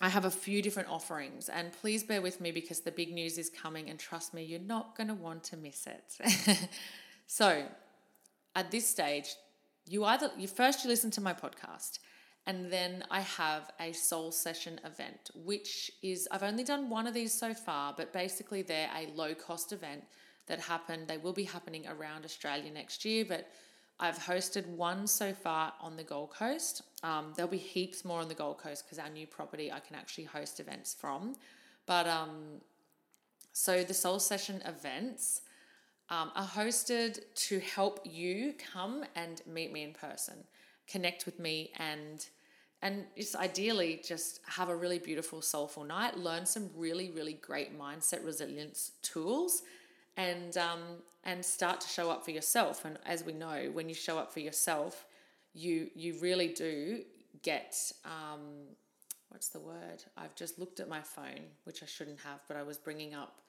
[0.00, 3.38] I have a few different offerings, and please bear with me because the big news
[3.38, 6.68] is coming, and trust me, you're not going to want to miss it.
[7.26, 7.64] so,
[8.54, 9.34] at this stage,
[9.88, 11.98] you either you first you listen to my podcast,
[12.46, 17.14] and then I have a soul session event, which is I've only done one of
[17.14, 20.04] these so far, but basically they're a low cost event
[20.46, 21.06] that happen.
[21.06, 23.48] They will be happening around Australia next year, but
[23.98, 26.82] I've hosted one so far on the Gold Coast.
[27.02, 29.96] Um, there'll be heaps more on the Gold Coast because our new property I can
[29.96, 31.36] actually host events from.
[31.86, 32.60] But um,
[33.52, 35.42] so the Soul Session events
[36.10, 40.44] um, are hosted to help you come and meet me in person,
[40.86, 42.26] connect with me, and
[42.84, 46.18] and just ideally just have a really beautiful soulful night.
[46.18, 49.62] Learn some really really great mindset resilience tools,
[50.16, 50.82] and um,
[51.24, 52.84] and start to show up for yourself.
[52.84, 55.06] And as we know, when you show up for yourself,
[55.54, 57.00] you you really do
[57.42, 58.42] get um,
[59.30, 60.04] what's the word?
[60.16, 63.40] I've just looked at my phone, which I shouldn't have, but I was bringing up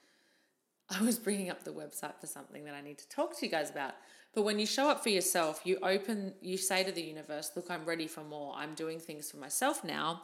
[0.89, 3.51] I was bringing up the website for something that I need to talk to you
[3.51, 3.93] guys about.
[4.33, 7.71] But when you show up for yourself, you open, you say to the universe, Look,
[7.71, 8.53] I'm ready for more.
[8.55, 10.21] I'm doing things for myself now.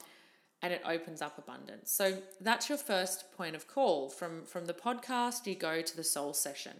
[0.61, 1.91] And it opens up abundance.
[1.91, 4.09] So that's your first point of call.
[4.09, 6.73] From, from the podcast, you go to the soul session.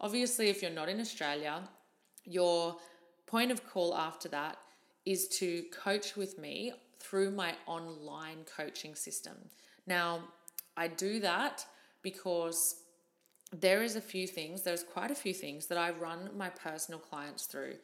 [0.00, 1.68] Obviously, if you're not in Australia,
[2.24, 2.76] your
[3.26, 4.56] point of call after that
[5.06, 9.36] is to coach with me through my online coaching system.
[9.86, 10.24] Now,
[10.76, 11.64] I do that
[12.02, 12.76] because
[13.52, 17.00] there is a few things, there's quite a few things that I run my personal
[17.00, 17.76] clients through.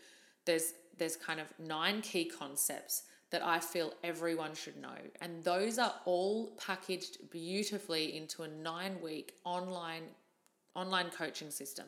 [0.45, 4.97] There's there's kind of nine key concepts that I feel everyone should know.
[5.21, 10.05] And those are all packaged beautifully into a 9-week online
[10.77, 11.87] online coaching system.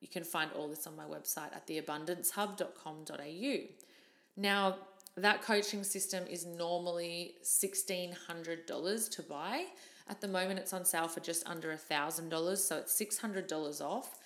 [0.00, 3.56] You can find all this on my website at theabundancehub.com.au.
[4.36, 4.76] Now,
[5.16, 9.64] that coaching system is normally $1,600 to buy.
[10.08, 14.18] At the moment, it's on sale for just under $1,000, so it's $600 off.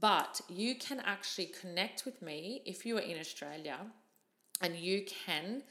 [0.00, 3.78] But you can actually connect with me if you are in Australia
[4.60, 5.62] and you can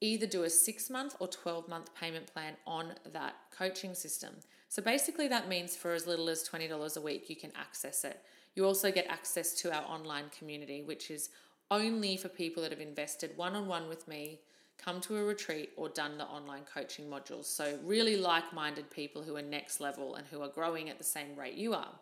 [0.00, 4.34] either do a six month or 12 month payment plan on that coaching system.
[4.68, 8.22] So basically, that means for as little as $20 a week, you can access it.
[8.54, 11.30] You also get access to our online community, which is
[11.70, 14.40] only for people that have invested one on one with me
[14.82, 17.46] come to a retreat, or done the online coaching modules.
[17.46, 21.04] So, really like minded people who are next level and who are growing at the
[21.04, 21.94] same rate you are.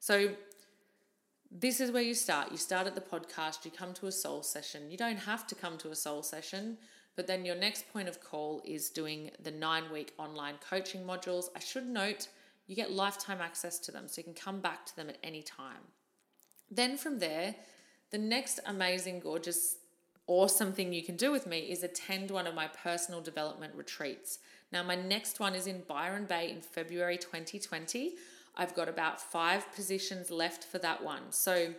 [0.00, 0.30] So,
[1.50, 2.50] this is where you start.
[2.50, 4.90] You start at the podcast, you come to a soul session.
[4.90, 6.76] You don't have to come to a soul session,
[7.16, 11.46] But then your next point of call is doing the nine week online coaching modules.
[11.56, 12.28] I should note
[12.68, 15.42] you get lifetime access to them, so you can come back to them at any
[15.42, 15.82] time.
[16.70, 17.56] Then from there,
[18.12, 19.78] the next amazing, gorgeous,
[20.28, 24.38] awesome thing you can do with me is attend one of my personal development retreats.
[24.70, 28.14] Now, my next one is in Byron Bay in February 2020.
[28.54, 31.30] I've got about five positions left for that one.
[31.30, 31.72] So,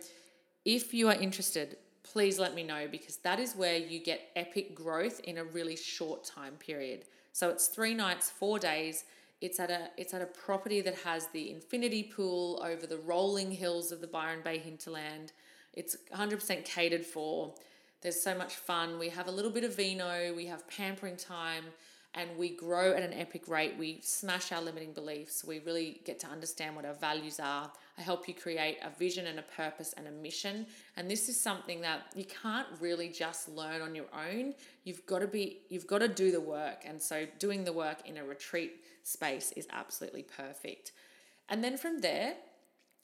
[0.64, 4.74] if you are interested, please let me know because that is where you get epic
[4.74, 7.04] growth in a really short time period.
[7.32, 9.04] So, it's three nights, four days.
[9.40, 13.52] It's at a it's at a property that has the infinity pool over the rolling
[13.52, 15.32] hills of the Byron Bay hinterland.
[15.72, 17.54] It's 100% catered for.
[18.02, 18.98] There's so much fun.
[18.98, 21.64] We have a little bit of vino, we have pampering time
[22.14, 23.74] and we grow at an epic rate.
[23.78, 25.44] We smash our limiting beliefs.
[25.44, 27.70] We really get to understand what our values are.
[27.98, 30.66] I help you create a vision and a purpose and a mission.
[30.96, 34.54] And this is something that you can't really just learn on your own.
[34.82, 36.82] You've got to be you've got to do the work.
[36.84, 40.90] And so doing the work in a retreat space is absolutely perfect.
[41.48, 42.34] And then from there,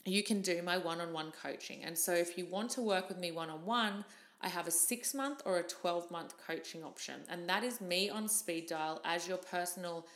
[0.04, 1.84] you can do my one-on-one coaching.
[1.84, 4.04] And so if you want to work with me one-on-one,
[4.46, 7.16] I have a six month or a 12 month coaching option.
[7.28, 10.06] And that is me on speed dial as your personal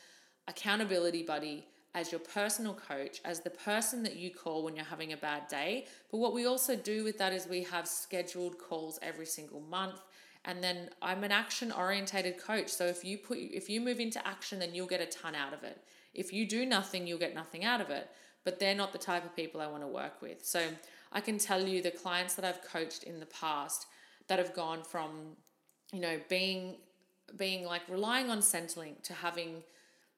[0.47, 1.67] accountability buddy,
[1.97, 5.49] as your personal coach, as the person that you call when you're having a bad
[5.49, 5.87] day.
[6.13, 10.01] But what we also do with that is we have scheduled calls every single month.
[10.45, 12.69] And then I'm an action orientated coach.
[12.69, 15.53] So if you put if you move into action, then you'll get a ton out
[15.53, 15.83] of it.
[16.15, 18.09] If you do nothing, you'll get nothing out of it.
[18.45, 20.47] But they're not the type of people I want to work with.
[20.47, 20.69] So
[21.11, 23.87] I can tell you the clients that I've coached in the past
[24.31, 25.11] that have gone from,
[25.93, 26.77] you know, being
[27.37, 29.57] being like relying on Centrelink to having,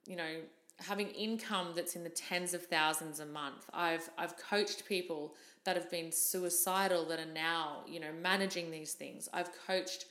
[0.06, 0.34] you know,
[0.80, 3.70] having income that's in the tens of thousands a month.
[3.72, 5.34] I've I've coached people
[5.64, 9.30] that have been suicidal that are now, you know, managing these things.
[9.32, 10.04] I've coached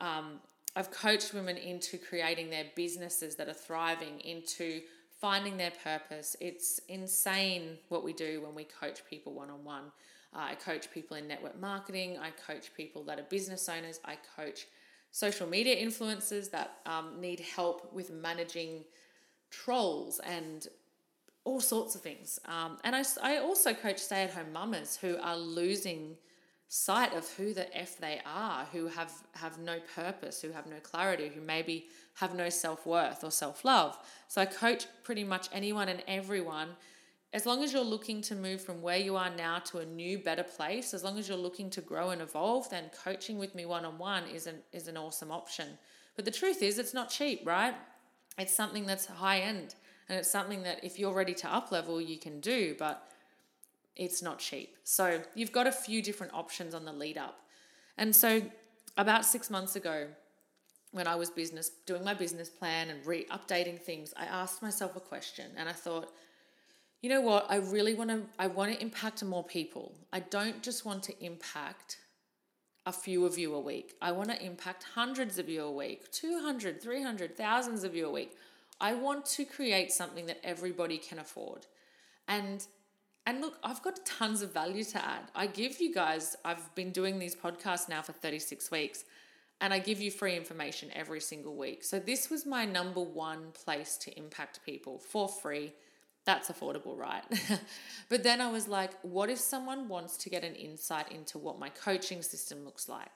[0.00, 0.38] um,
[0.76, 4.82] I've coached women into creating their businesses that are thriving, into
[5.20, 6.36] finding their purpose.
[6.40, 9.90] It's insane what we do when we coach people one on one.
[10.34, 12.18] Uh, I coach people in network marketing.
[12.18, 14.00] I coach people that are business owners.
[14.04, 14.66] I coach
[15.10, 18.84] social media influencers that um, need help with managing
[19.50, 20.66] trolls and
[21.44, 22.38] all sorts of things.
[22.46, 26.16] Um, and I, I also coach stay at home mamas who are losing
[26.68, 30.76] sight of who the F they are, who have, have no purpose, who have no
[30.82, 33.98] clarity, who maybe have no self worth or self love.
[34.28, 36.68] So I coach pretty much anyone and everyone
[37.32, 40.18] as long as you're looking to move from where you are now to a new,
[40.18, 43.64] better place, as long as you're looking to grow and evolve, then coaching with me
[43.64, 45.78] one on one is an is an awesome option.
[46.14, 47.74] But the truth is, it's not cheap, right?
[48.36, 49.74] It's something that's high end,
[50.08, 53.08] and it's something that if you're ready to up level, you can do, but
[53.96, 54.76] it's not cheap.
[54.84, 57.40] So you've got a few different options on the lead up.
[57.96, 58.42] And so
[58.96, 60.08] about six months ago,
[60.92, 64.96] when I was business doing my business plan and re updating things, I asked myself
[64.96, 66.12] a question, and I thought
[67.02, 67.46] you know what?
[67.48, 69.92] I really want to I want to impact more people.
[70.12, 71.98] I don't just want to impact
[72.86, 73.94] a few of you a week.
[74.00, 78.10] I want to impact hundreds of you a week, 200, 300, thousands of you a
[78.10, 78.36] week.
[78.80, 81.66] I want to create something that everybody can afford.
[82.28, 82.64] And
[83.26, 85.30] and look, I've got tons of value to add.
[85.34, 89.04] I give you guys, I've been doing these podcasts now for 36 weeks,
[89.60, 91.84] and I give you free information every single week.
[91.84, 95.72] So this was my number one place to impact people for free
[96.24, 97.22] that's affordable, right?
[98.08, 101.58] but then I was like, what if someone wants to get an insight into what
[101.58, 103.10] my coaching system looks like?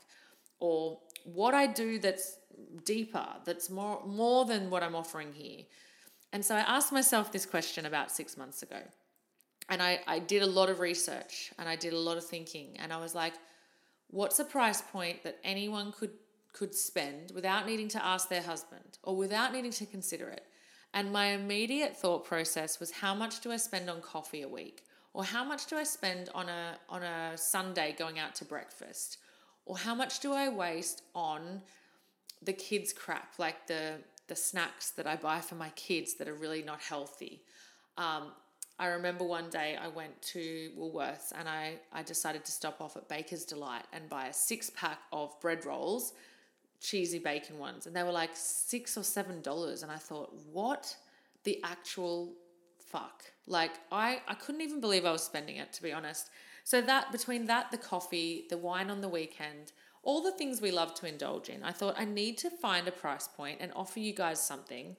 [0.59, 2.39] Or what I do that's
[2.85, 5.65] deeper, that's more more than what I'm offering here.
[6.33, 8.81] And so I asked myself this question about six months ago.
[9.69, 12.77] And I, I did a lot of research and I did a lot of thinking.
[12.79, 13.35] And I was like,
[14.09, 16.13] what's a price point that anyone could
[16.53, 20.45] could spend without needing to ask their husband or without needing to consider it?
[20.95, 24.85] And my immediate thought process was how much do I spend on coffee a week?
[25.13, 29.19] Or how much do I spend on a on a Sunday going out to breakfast?
[29.65, 31.63] Or how much do I waste on
[32.43, 33.95] the kids crap, like the
[34.29, 37.43] the snacks that I buy for my kids that are really not healthy?
[37.97, 38.33] Um,
[38.79, 42.97] I remember one day I went to Woolworths and I, I decided to stop off
[42.97, 46.13] at Baker's Delight and buy a six pack of bread rolls
[46.81, 49.83] cheesy bacon ones, and they were like six or seven dollars.
[49.83, 50.95] And I thought, what
[51.45, 52.33] the actual
[52.79, 53.25] fuck?
[53.47, 56.31] Like I, I couldn't even believe I was spending it, to be honest.
[56.65, 59.73] So that between that, the coffee, the wine on the weekend,
[60.03, 62.93] all the things we love to indulge in, I thought I need to find a
[62.93, 64.97] price point and offer you guys something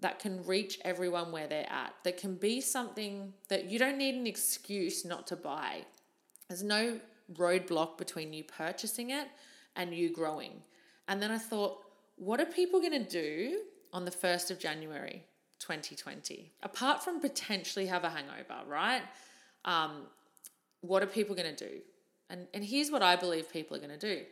[0.00, 1.94] that can reach everyone where they're at.
[2.04, 5.84] That can be something that you don't need an excuse not to buy.
[6.48, 7.00] There's no
[7.34, 9.28] roadblock between you purchasing it
[9.76, 10.62] and you growing.
[11.08, 11.78] And then I thought,
[12.16, 13.60] what are people going to do
[13.92, 15.24] on the 1st of January
[15.58, 16.52] 2020?
[16.62, 19.02] Apart from potentially have a hangover, right?
[19.64, 20.02] Um,
[20.82, 21.78] what are people going to do?
[22.30, 24.24] And, and here's what I believe people are going to do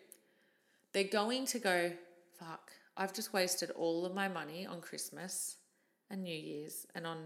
[0.92, 1.92] they're going to go,
[2.38, 5.56] fuck, I've just wasted all of my money on Christmas
[6.10, 7.18] and New Year's and on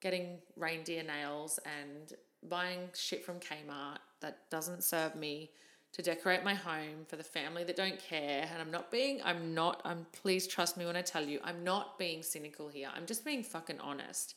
[0.00, 2.14] getting reindeer nails and
[2.48, 5.50] buying shit from Kmart that doesn't serve me
[5.92, 9.54] to decorate my home for the family that don't care and I'm not being I'm
[9.54, 12.88] not I'm please trust me when I tell you I'm not being cynical here.
[12.94, 14.34] I'm just being fucking honest.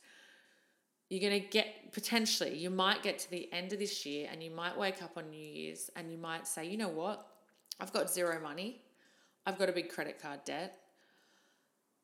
[1.10, 4.42] You're going to get potentially you might get to the end of this year and
[4.42, 7.28] you might wake up on New Year's and you might say, "You know what?
[7.80, 8.82] I've got zero money.
[9.46, 10.80] I've got a big credit card debt.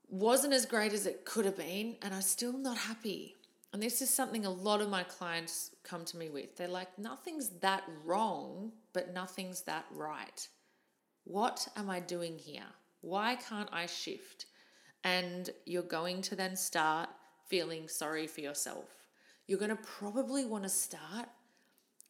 [0.10, 3.39] Wasn't as great as it could have been and I'm still not happy."
[3.72, 6.55] And this is something a lot of my clients come to me with.
[6.57, 10.47] They're like, nothing's that wrong, but nothing's that right.
[11.26, 12.63] What am I doing here?
[13.01, 14.45] Why can't I shift?
[15.03, 17.09] And you're going to then start
[17.47, 18.89] feeling sorry for yourself.
[19.45, 21.28] You're going to probably want to start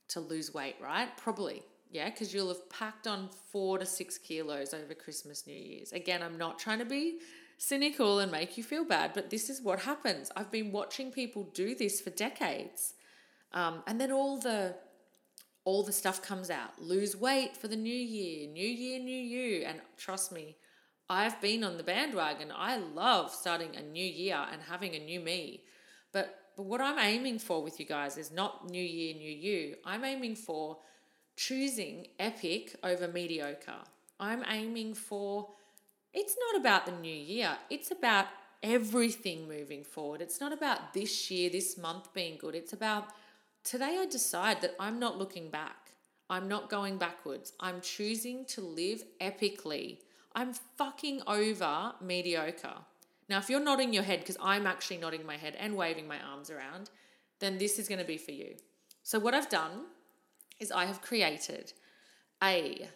[0.09, 1.09] to lose weight, right?
[1.17, 1.61] Probably.
[1.91, 5.91] Yeah, because you'll have packed on four to six kilos over Christmas, New Year's.
[5.91, 7.19] Again, I'm not trying to be
[7.59, 10.31] cynical and make you feel bad, but this is what happens.
[10.35, 12.93] I've been watching people do this for decades.
[13.53, 14.75] Um, and then all the
[15.65, 16.81] all the stuff comes out.
[16.81, 19.65] Lose weight for the new year, new year, new you.
[19.65, 20.55] And trust me,
[21.09, 22.51] I've been on the bandwagon.
[22.55, 25.63] I love starting a new year and having a new me.
[26.13, 29.75] But but what I'm aiming for with you guys is not new year, new you.
[29.85, 30.77] I'm aiming for
[31.35, 33.83] choosing epic over mediocre.
[34.19, 35.49] I'm aiming for
[36.13, 38.27] it's not about the new year, it's about
[38.61, 40.21] everything moving forward.
[40.21, 42.55] It's not about this year, this month being good.
[42.55, 43.07] It's about
[43.63, 45.91] today I decide that I'm not looking back.
[46.29, 47.53] I'm not going backwards.
[47.59, 49.99] I'm choosing to live epically.
[50.35, 52.75] I'm fucking over mediocre.
[53.29, 56.19] Now, if you're nodding your head, because I'm actually nodding my head and waving my
[56.19, 56.89] arms around,
[57.39, 58.55] then this is going to be for you.
[59.03, 59.85] So, what I've done
[60.59, 61.73] is I have created
[62.43, 62.89] a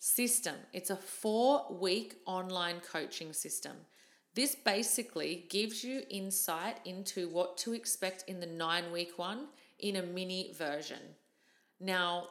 [0.00, 0.56] system.
[0.72, 3.76] It's a four week online coaching system.
[4.34, 9.48] This basically gives you insight into what to expect in the nine week one
[9.78, 11.14] in a mini version.
[11.78, 12.28] Now,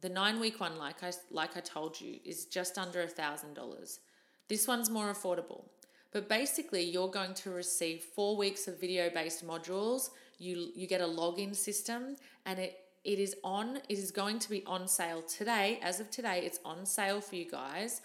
[0.00, 3.54] the nine week one, like I like I told you, is just under a thousand
[3.54, 4.00] dollars.
[4.48, 5.64] This one's more affordable.
[6.12, 10.10] But basically, you're going to receive four weeks of video based modules.
[10.38, 14.50] You you get a login system, and it it is on, it is going to
[14.50, 15.78] be on sale today.
[15.82, 18.02] As of today, it's on sale for you guys,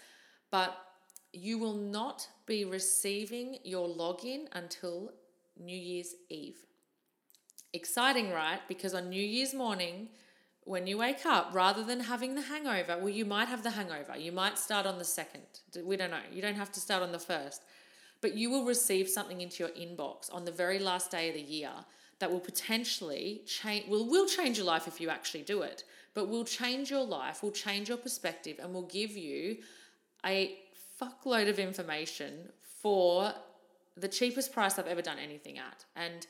[0.50, 0.76] but
[1.32, 5.12] you will not be receiving your login until
[5.58, 6.64] New Year's Eve.
[7.72, 8.60] Exciting, right?
[8.68, 10.08] Because on New Year's morning,
[10.64, 14.16] when you wake up, rather than having the hangover, well, you might have the hangover.
[14.16, 15.42] You might start on the second.
[15.84, 16.26] We don't know.
[16.32, 17.62] You don't have to start on the first.
[18.22, 21.42] But you will receive something into your inbox on the very last day of the
[21.42, 21.70] year
[22.18, 26.28] that will potentially change will will change your life if you actually do it but
[26.28, 29.56] will change your life will change your perspective and will give you
[30.24, 30.58] a
[31.00, 32.48] fuckload of information
[32.80, 33.32] for
[33.96, 36.26] the cheapest price I've ever done anything at and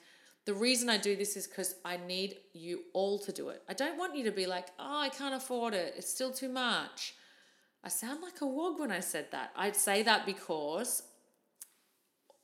[0.47, 3.64] the reason I do this is because I need you all to do it.
[3.68, 5.95] I don't want you to be like, oh, I can't afford it.
[5.97, 7.14] It's still too much.
[7.82, 9.51] I sound like a wog when I said that.
[9.57, 11.03] I'd say that because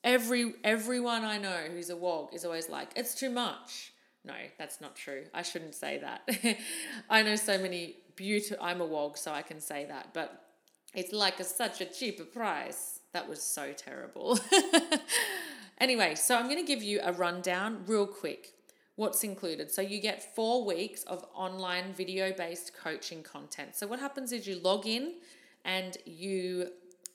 [0.04, 3.92] every everyone I know who's a wog is always like, it's too much.
[4.24, 5.24] No, that's not true.
[5.34, 6.56] I shouldn't say that.
[7.10, 8.64] I know so many beautiful.
[8.64, 10.44] I'm a wog, so I can say that, but
[10.94, 13.00] it's like a, such a cheaper price.
[13.12, 14.38] That was so terrible.
[15.78, 18.52] anyway, so I'm going to give you a rundown real quick.
[18.96, 19.70] What's included?
[19.72, 23.74] So you get four weeks of online video based coaching content.
[23.74, 25.14] So what happens is you log in
[25.64, 26.68] and you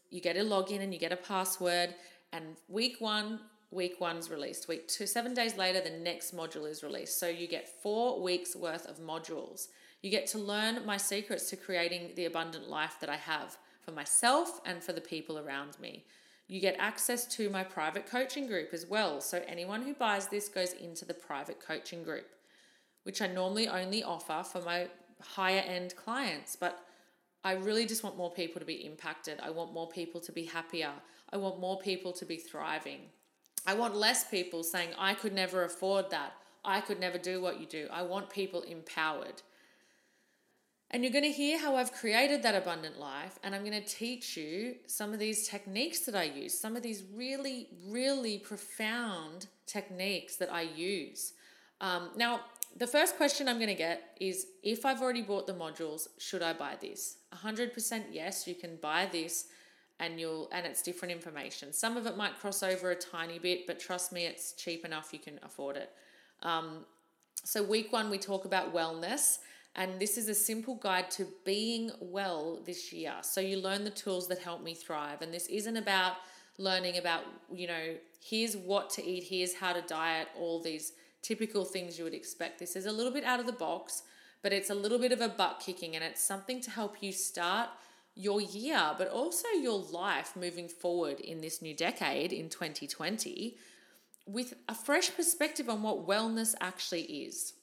[0.09, 1.93] you get a login and you get a password
[2.33, 4.67] and week one week one's released.
[4.67, 7.19] Week two seven days later the next module is released.
[7.19, 9.67] So you get four weeks worth of modules.
[10.01, 13.91] You get to learn my secrets to creating the abundant life that i have for
[13.91, 16.05] myself and for the people around me.
[16.47, 19.19] You get access to my private coaching group as well.
[19.19, 22.27] So anyone who buys this goes into the private coaching group
[23.07, 24.85] which i normally only offer for my
[25.21, 26.57] higher end clients.
[26.57, 26.77] But
[27.41, 29.39] I really just want more people to be impacted.
[29.41, 30.91] I want more people to be happier.
[31.31, 33.01] I want more people to be thriving.
[33.65, 36.33] I want less people saying, I could never afford that.
[36.63, 37.87] I could never do what you do.
[37.91, 39.41] I want people empowered.
[40.91, 43.87] And you're going to hear how I've created that abundant life, and I'm going to
[43.87, 49.47] teach you some of these techniques that I use, some of these really, really profound
[49.65, 51.33] techniques that I use.
[51.81, 52.41] Um, now,
[52.77, 56.41] the first question I'm going to get is if I've already bought the modules, should
[56.41, 57.17] I buy this?
[57.33, 59.47] 100% yes, you can buy this
[59.99, 61.73] and you'll and it's different information.
[61.73, 65.09] Some of it might cross over a tiny bit, but trust me, it's cheap enough
[65.11, 65.91] you can afford it.
[66.43, 66.85] Um,
[67.43, 69.39] so week one we talk about wellness,
[69.75, 73.13] and this is a simple guide to being well this year.
[73.21, 76.13] So you learn the tools that help me thrive, and this isn't about
[76.59, 77.23] learning about
[77.53, 82.03] you know here's what to eat, here's how to diet, all these typical things you
[82.03, 82.59] would expect.
[82.59, 84.03] This is a little bit out of the box,
[84.43, 87.11] but it's a little bit of a butt kicking, and it's something to help you
[87.11, 87.69] start
[88.17, 93.57] your year, but also your life moving forward in this new decade in 2020
[94.25, 97.53] with a fresh perspective on what wellness actually is.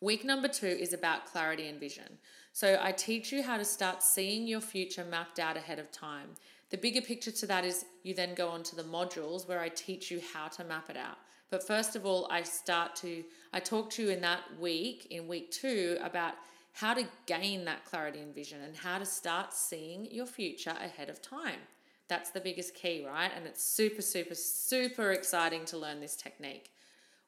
[0.00, 2.18] Week number two is about clarity and vision.
[2.52, 6.28] So, I teach you how to start seeing your future mapped out ahead of time.
[6.70, 9.68] The bigger picture to that is you then go on to the modules where I
[9.68, 11.16] teach you how to map it out.
[11.50, 15.28] But first of all, I start to, I talk to you in that week, in
[15.28, 16.34] week two, about
[16.72, 21.10] how to gain that clarity and vision and how to start seeing your future ahead
[21.10, 21.60] of time.
[22.08, 23.30] That's the biggest key, right?
[23.34, 26.70] And it's super, super, super exciting to learn this technique.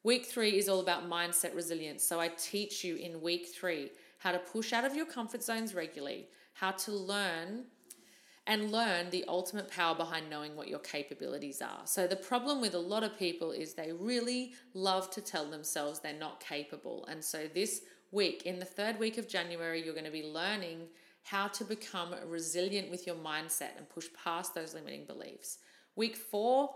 [0.03, 2.03] Week three is all about mindset resilience.
[2.03, 5.73] So I teach you in week three how to push out of your comfort zones
[5.73, 7.65] regularly, how to learn
[8.47, 11.81] and learn the ultimate power behind knowing what your capabilities are.
[11.85, 15.99] So, the problem with a lot of people is they really love to tell themselves
[15.99, 17.05] they're not capable.
[17.09, 17.81] And so, this
[18.11, 18.43] week.
[18.45, 20.87] In the third week of January, you're going to be learning
[21.23, 25.57] how to become resilient with your mindset and push past those limiting beliefs.
[25.95, 26.69] Week four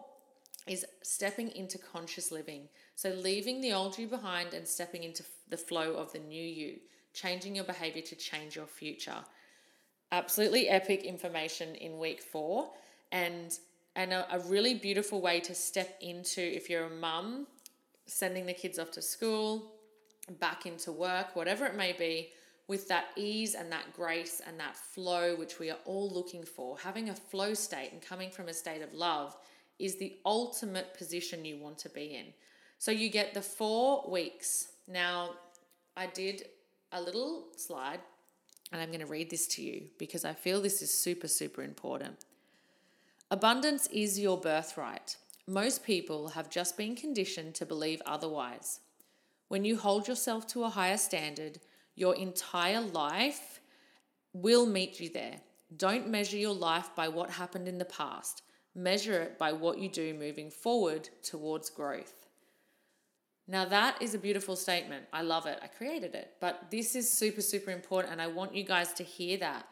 [0.68, 2.68] is stepping into conscious living.
[2.96, 6.78] So, leaving the old you behind and stepping into the flow of the new you,
[7.14, 9.18] changing your behavior to change your future.
[10.12, 12.72] Absolutely epic information in week four,
[13.12, 13.58] and
[13.96, 17.48] and a, a really beautiful way to step into if you're a mum,
[18.06, 19.72] sending the kids off to school,
[20.36, 22.30] back into work, whatever it may be,
[22.68, 26.78] with that ease and that grace and that flow, which we are all looking for.
[26.78, 29.36] Having a flow state and coming from a state of love
[29.80, 32.26] is the ultimate position you want to be in.
[32.78, 34.70] So you get the four weeks.
[34.88, 35.32] Now,
[35.98, 36.46] I did
[36.92, 38.00] a little slide
[38.72, 41.64] and I'm going to read this to you because I feel this is super, super
[41.64, 42.18] important.
[43.32, 45.18] Abundance is your birthright.
[45.48, 48.80] Most people have just been conditioned to believe otherwise.
[49.50, 51.60] When you hold yourself to a higher standard,
[51.96, 53.60] your entire life
[54.32, 55.42] will meet you there.
[55.76, 58.44] Don't measure your life by what happened in the past.
[58.76, 62.28] Measure it by what you do moving forward towards growth.
[63.48, 65.06] Now, that is a beautiful statement.
[65.12, 65.60] I love it.
[65.64, 66.36] I created it.
[66.40, 68.14] But this is super, super important.
[68.14, 69.66] And I want you guys to hear that.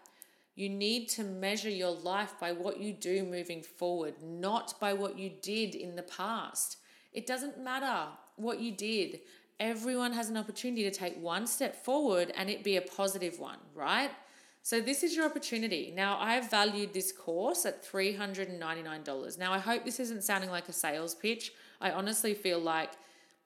[0.55, 5.19] You need to measure your life by what you do moving forward, not by what
[5.19, 6.77] you did in the past.
[7.13, 8.07] It doesn't matter
[8.37, 9.19] what you did
[9.59, 13.57] everyone has an opportunity to take one step forward and it be a positive one,
[13.73, 14.11] right?
[14.61, 15.93] So this is your opportunity.
[15.95, 19.39] Now I've valued this course at $399.
[19.39, 21.53] Now I hope this isn't sounding like a sales pitch.
[21.79, 22.91] I honestly feel like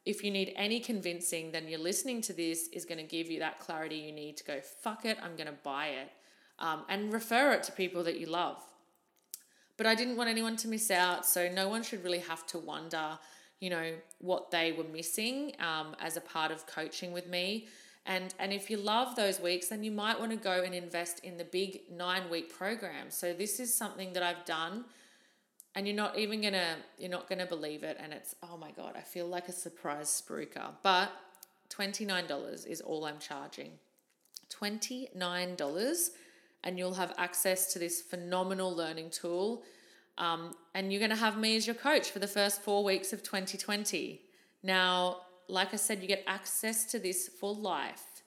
[0.06, 3.40] if you need any convincing, then you're listening to this is going to give you
[3.40, 6.12] that clarity you need to go, fuck it, I'm going to buy it.
[6.58, 8.62] Um, and refer it to people that you love.
[9.78, 12.60] But I didn't want anyone to miss out, so no one should really have to
[12.60, 13.18] wonder
[13.62, 17.68] you know, what they were missing um, as a part of coaching with me.
[18.06, 21.20] And, and if you love those weeks, then you might want to go and invest
[21.24, 23.10] in the big nine week program.
[23.10, 24.86] So this is something that I've done
[25.76, 28.94] and you're not even gonna you're not gonna believe it and it's oh my god
[28.96, 31.12] i feel like a surprise spruiker but
[31.70, 33.72] $29 is all i'm charging
[34.50, 36.10] $29
[36.64, 39.64] and you'll have access to this phenomenal learning tool
[40.18, 43.14] um, and you're going to have me as your coach for the first four weeks
[43.14, 44.22] of 2020.
[44.64, 48.24] Now, like I said, you get access to this for life.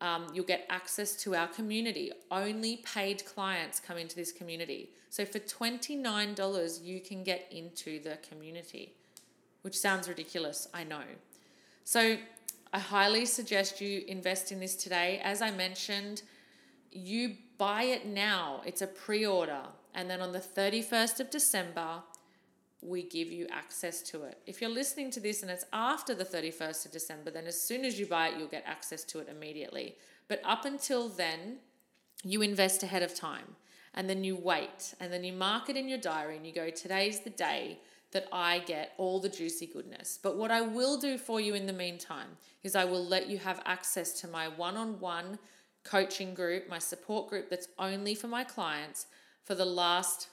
[0.00, 2.10] Um, you'll get access to our community.
[2.30, 4.90] Only paid clients come into this community.
[5.10, 8.94] So for $29, you can get into the community,
[9.62, 11.04] which sounds ridiculous, I know.
[11.84, 12.16] So
[12.72, 15.20] I highly suggest you invest in this today.
[15.22, 16.22] As I mentioned,
[16.90, 19.62] you buy it now, it's a pre order.
[19.94, 22.02] And then on the 31st of December,
[22.82, 24.38] we give you access to it.
[24.46, 27.84] If you're listening to this and it's after the 31st of December, then as soon
[27.84, 29.96] as you buy it, you'll get access to it immediately.
[30.28, 31.58] But up until then,
[32.22, 33.56] you invest ahead of time
[33.94, 36.68] and then you wait and then you mark it in your diary and you go,
[36.70, 37.78] today's the day
[38.12, 40.18] that I get all the juicy goodness.
[40.22, 43.38] But what I will do for you in the meantime is I will let you
[43.38, 45.38] have access to my one on one
[45.84, 49.06] coaching group, my support group that's only for my clients
[49.44, 50.28] for the last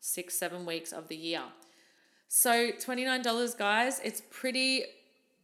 [0.00, 1.42] six, seven weeks of the year.
[2.28, 4.84] So $29, guys, it's pretty,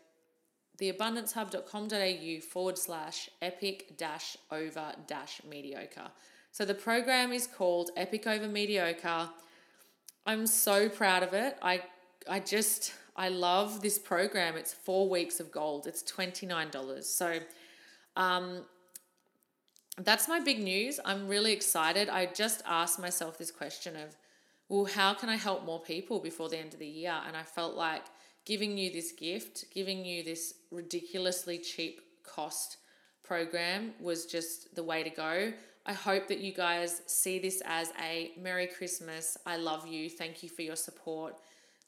[0.81, 6.11] theabundancehub.com.au forward slash epic dash over dash mediocre.
[6.51, 9.31] So the program is called Epic Over Mediocre.
[10.27, 11.57] I'm so proud of it.
[11.63, 11.83] I
[12.29, 14.57] I just I love this program.
[14.57, 15.87] It's four weeks of gold.
[15.87, 17.09] It's twenty nine dollars.
[17.09, 17.39] So,
[18.17, 18.65] um,
[19.99, 20.99] that's my big news.
[21.05, 22.09] I'm really excited.
[22.09, 24.17] I just asked myself this question of,
[24.69, 27.15] well, how can I help more people before the end of the year?
[27.27, 28.05] And I felt like
[28.47, 32.79] giving you this gift, giving you this ridiculously cheap cost
[33.23, 35.53] program was just the way to go.
[35.85, 39.37] I hope that you guys see this as a Merry Christmas.
[39.45, 40.09] I love you.
[40.09, 41.35] Thank you for your support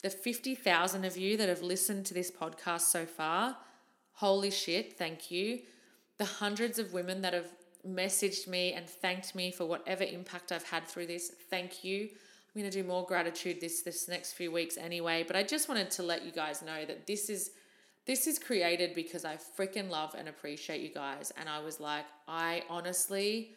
[0.05, 3.57] the 50,000 of you that have listened to this podcast so far,
[4.13, 5.61] holy shit, thank you.
[6.19, 7.47] The hundreds of women that have
[7.83, 12.01] messaged me and thanked me for whatever impact I've had through this, thank you.
[12.03, 15.67] I'm going to do more gratitude this this next few weeks anyway, but I just
[15.67, 17.49] wanted to let you guys know that this is
[18.05, 22.05] this is created because I freaking love and appreciate you guys and I was like,
[22.27, 23.55] I honestly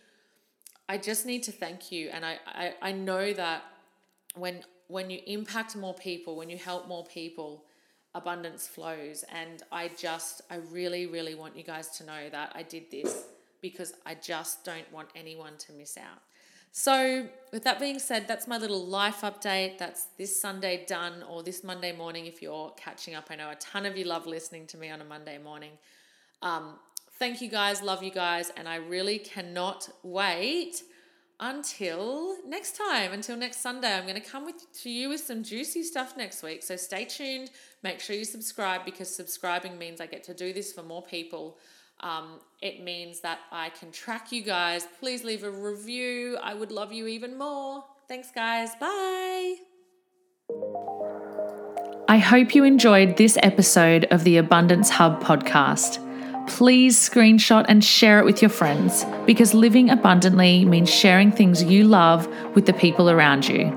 [0.88, 3.64] I just need to thank you and I I, I know that
[4.34, 7.64] when when you impact more people, when you help more people,
[8.14, 9.24] abundance flows.
[9.32, 13.26] And I just, I really, really want you guys to know that I did this
[13.60, 16.22] because I just don't want anyone to miss out.
[16.70, 19.78] So, with that being said, that's my little life update.
[19.78, 23.28] That's this Sunday done, or this Monday morning if you're catching up.
[23.30, 25.72] I know a ton of you love listening to me on a Monday morning.
[26.42, 26.74] Um,
[27.18, 30.82] thank you guys, love you guys, and I really cannot wait
[31.40, 35.42] until next time, until next Sunday, I'm going to come with to you with some
[35.42, 36.62] juicy stuff next week.
[36.62, 37.50] So stay tuned.
[37.82, 41.58] Make sure you subscribe because subscribing means I get to do this for more people.
[42.00, 44.86] Um, it means that I can track you guys.
[45.00, 46.38] Please leave a review.
[46.42, 47.84] I would love you even more.
[48.08, 48.70] Thanks, guys.
[48.80, 49.56] Bye.
[52.08, 56.07] I hope you enjoyed this episode of the Abundance Hub podcast
[56.48, 61.84] please screenshot and share it with your friends because living abundantly means sharing things you
[61.84, 63.72] love with the people around you.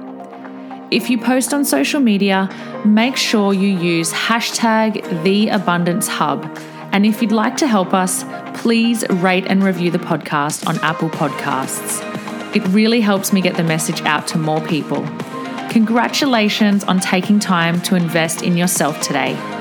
[0.89, 2.49] If you post on social media,
[2.85, 6.59] make sure you use hashtag TheAbundanceHub.
[6.91, 8.25] And if you'd like to help us,
[8.59, 12.05] please rate and review the podcast on Apple Podcasts.
[12.55, 15.07] It really helps me get the message out to more people.
[15.69, 19.60] Congratulations on taking time to invest in yourself today.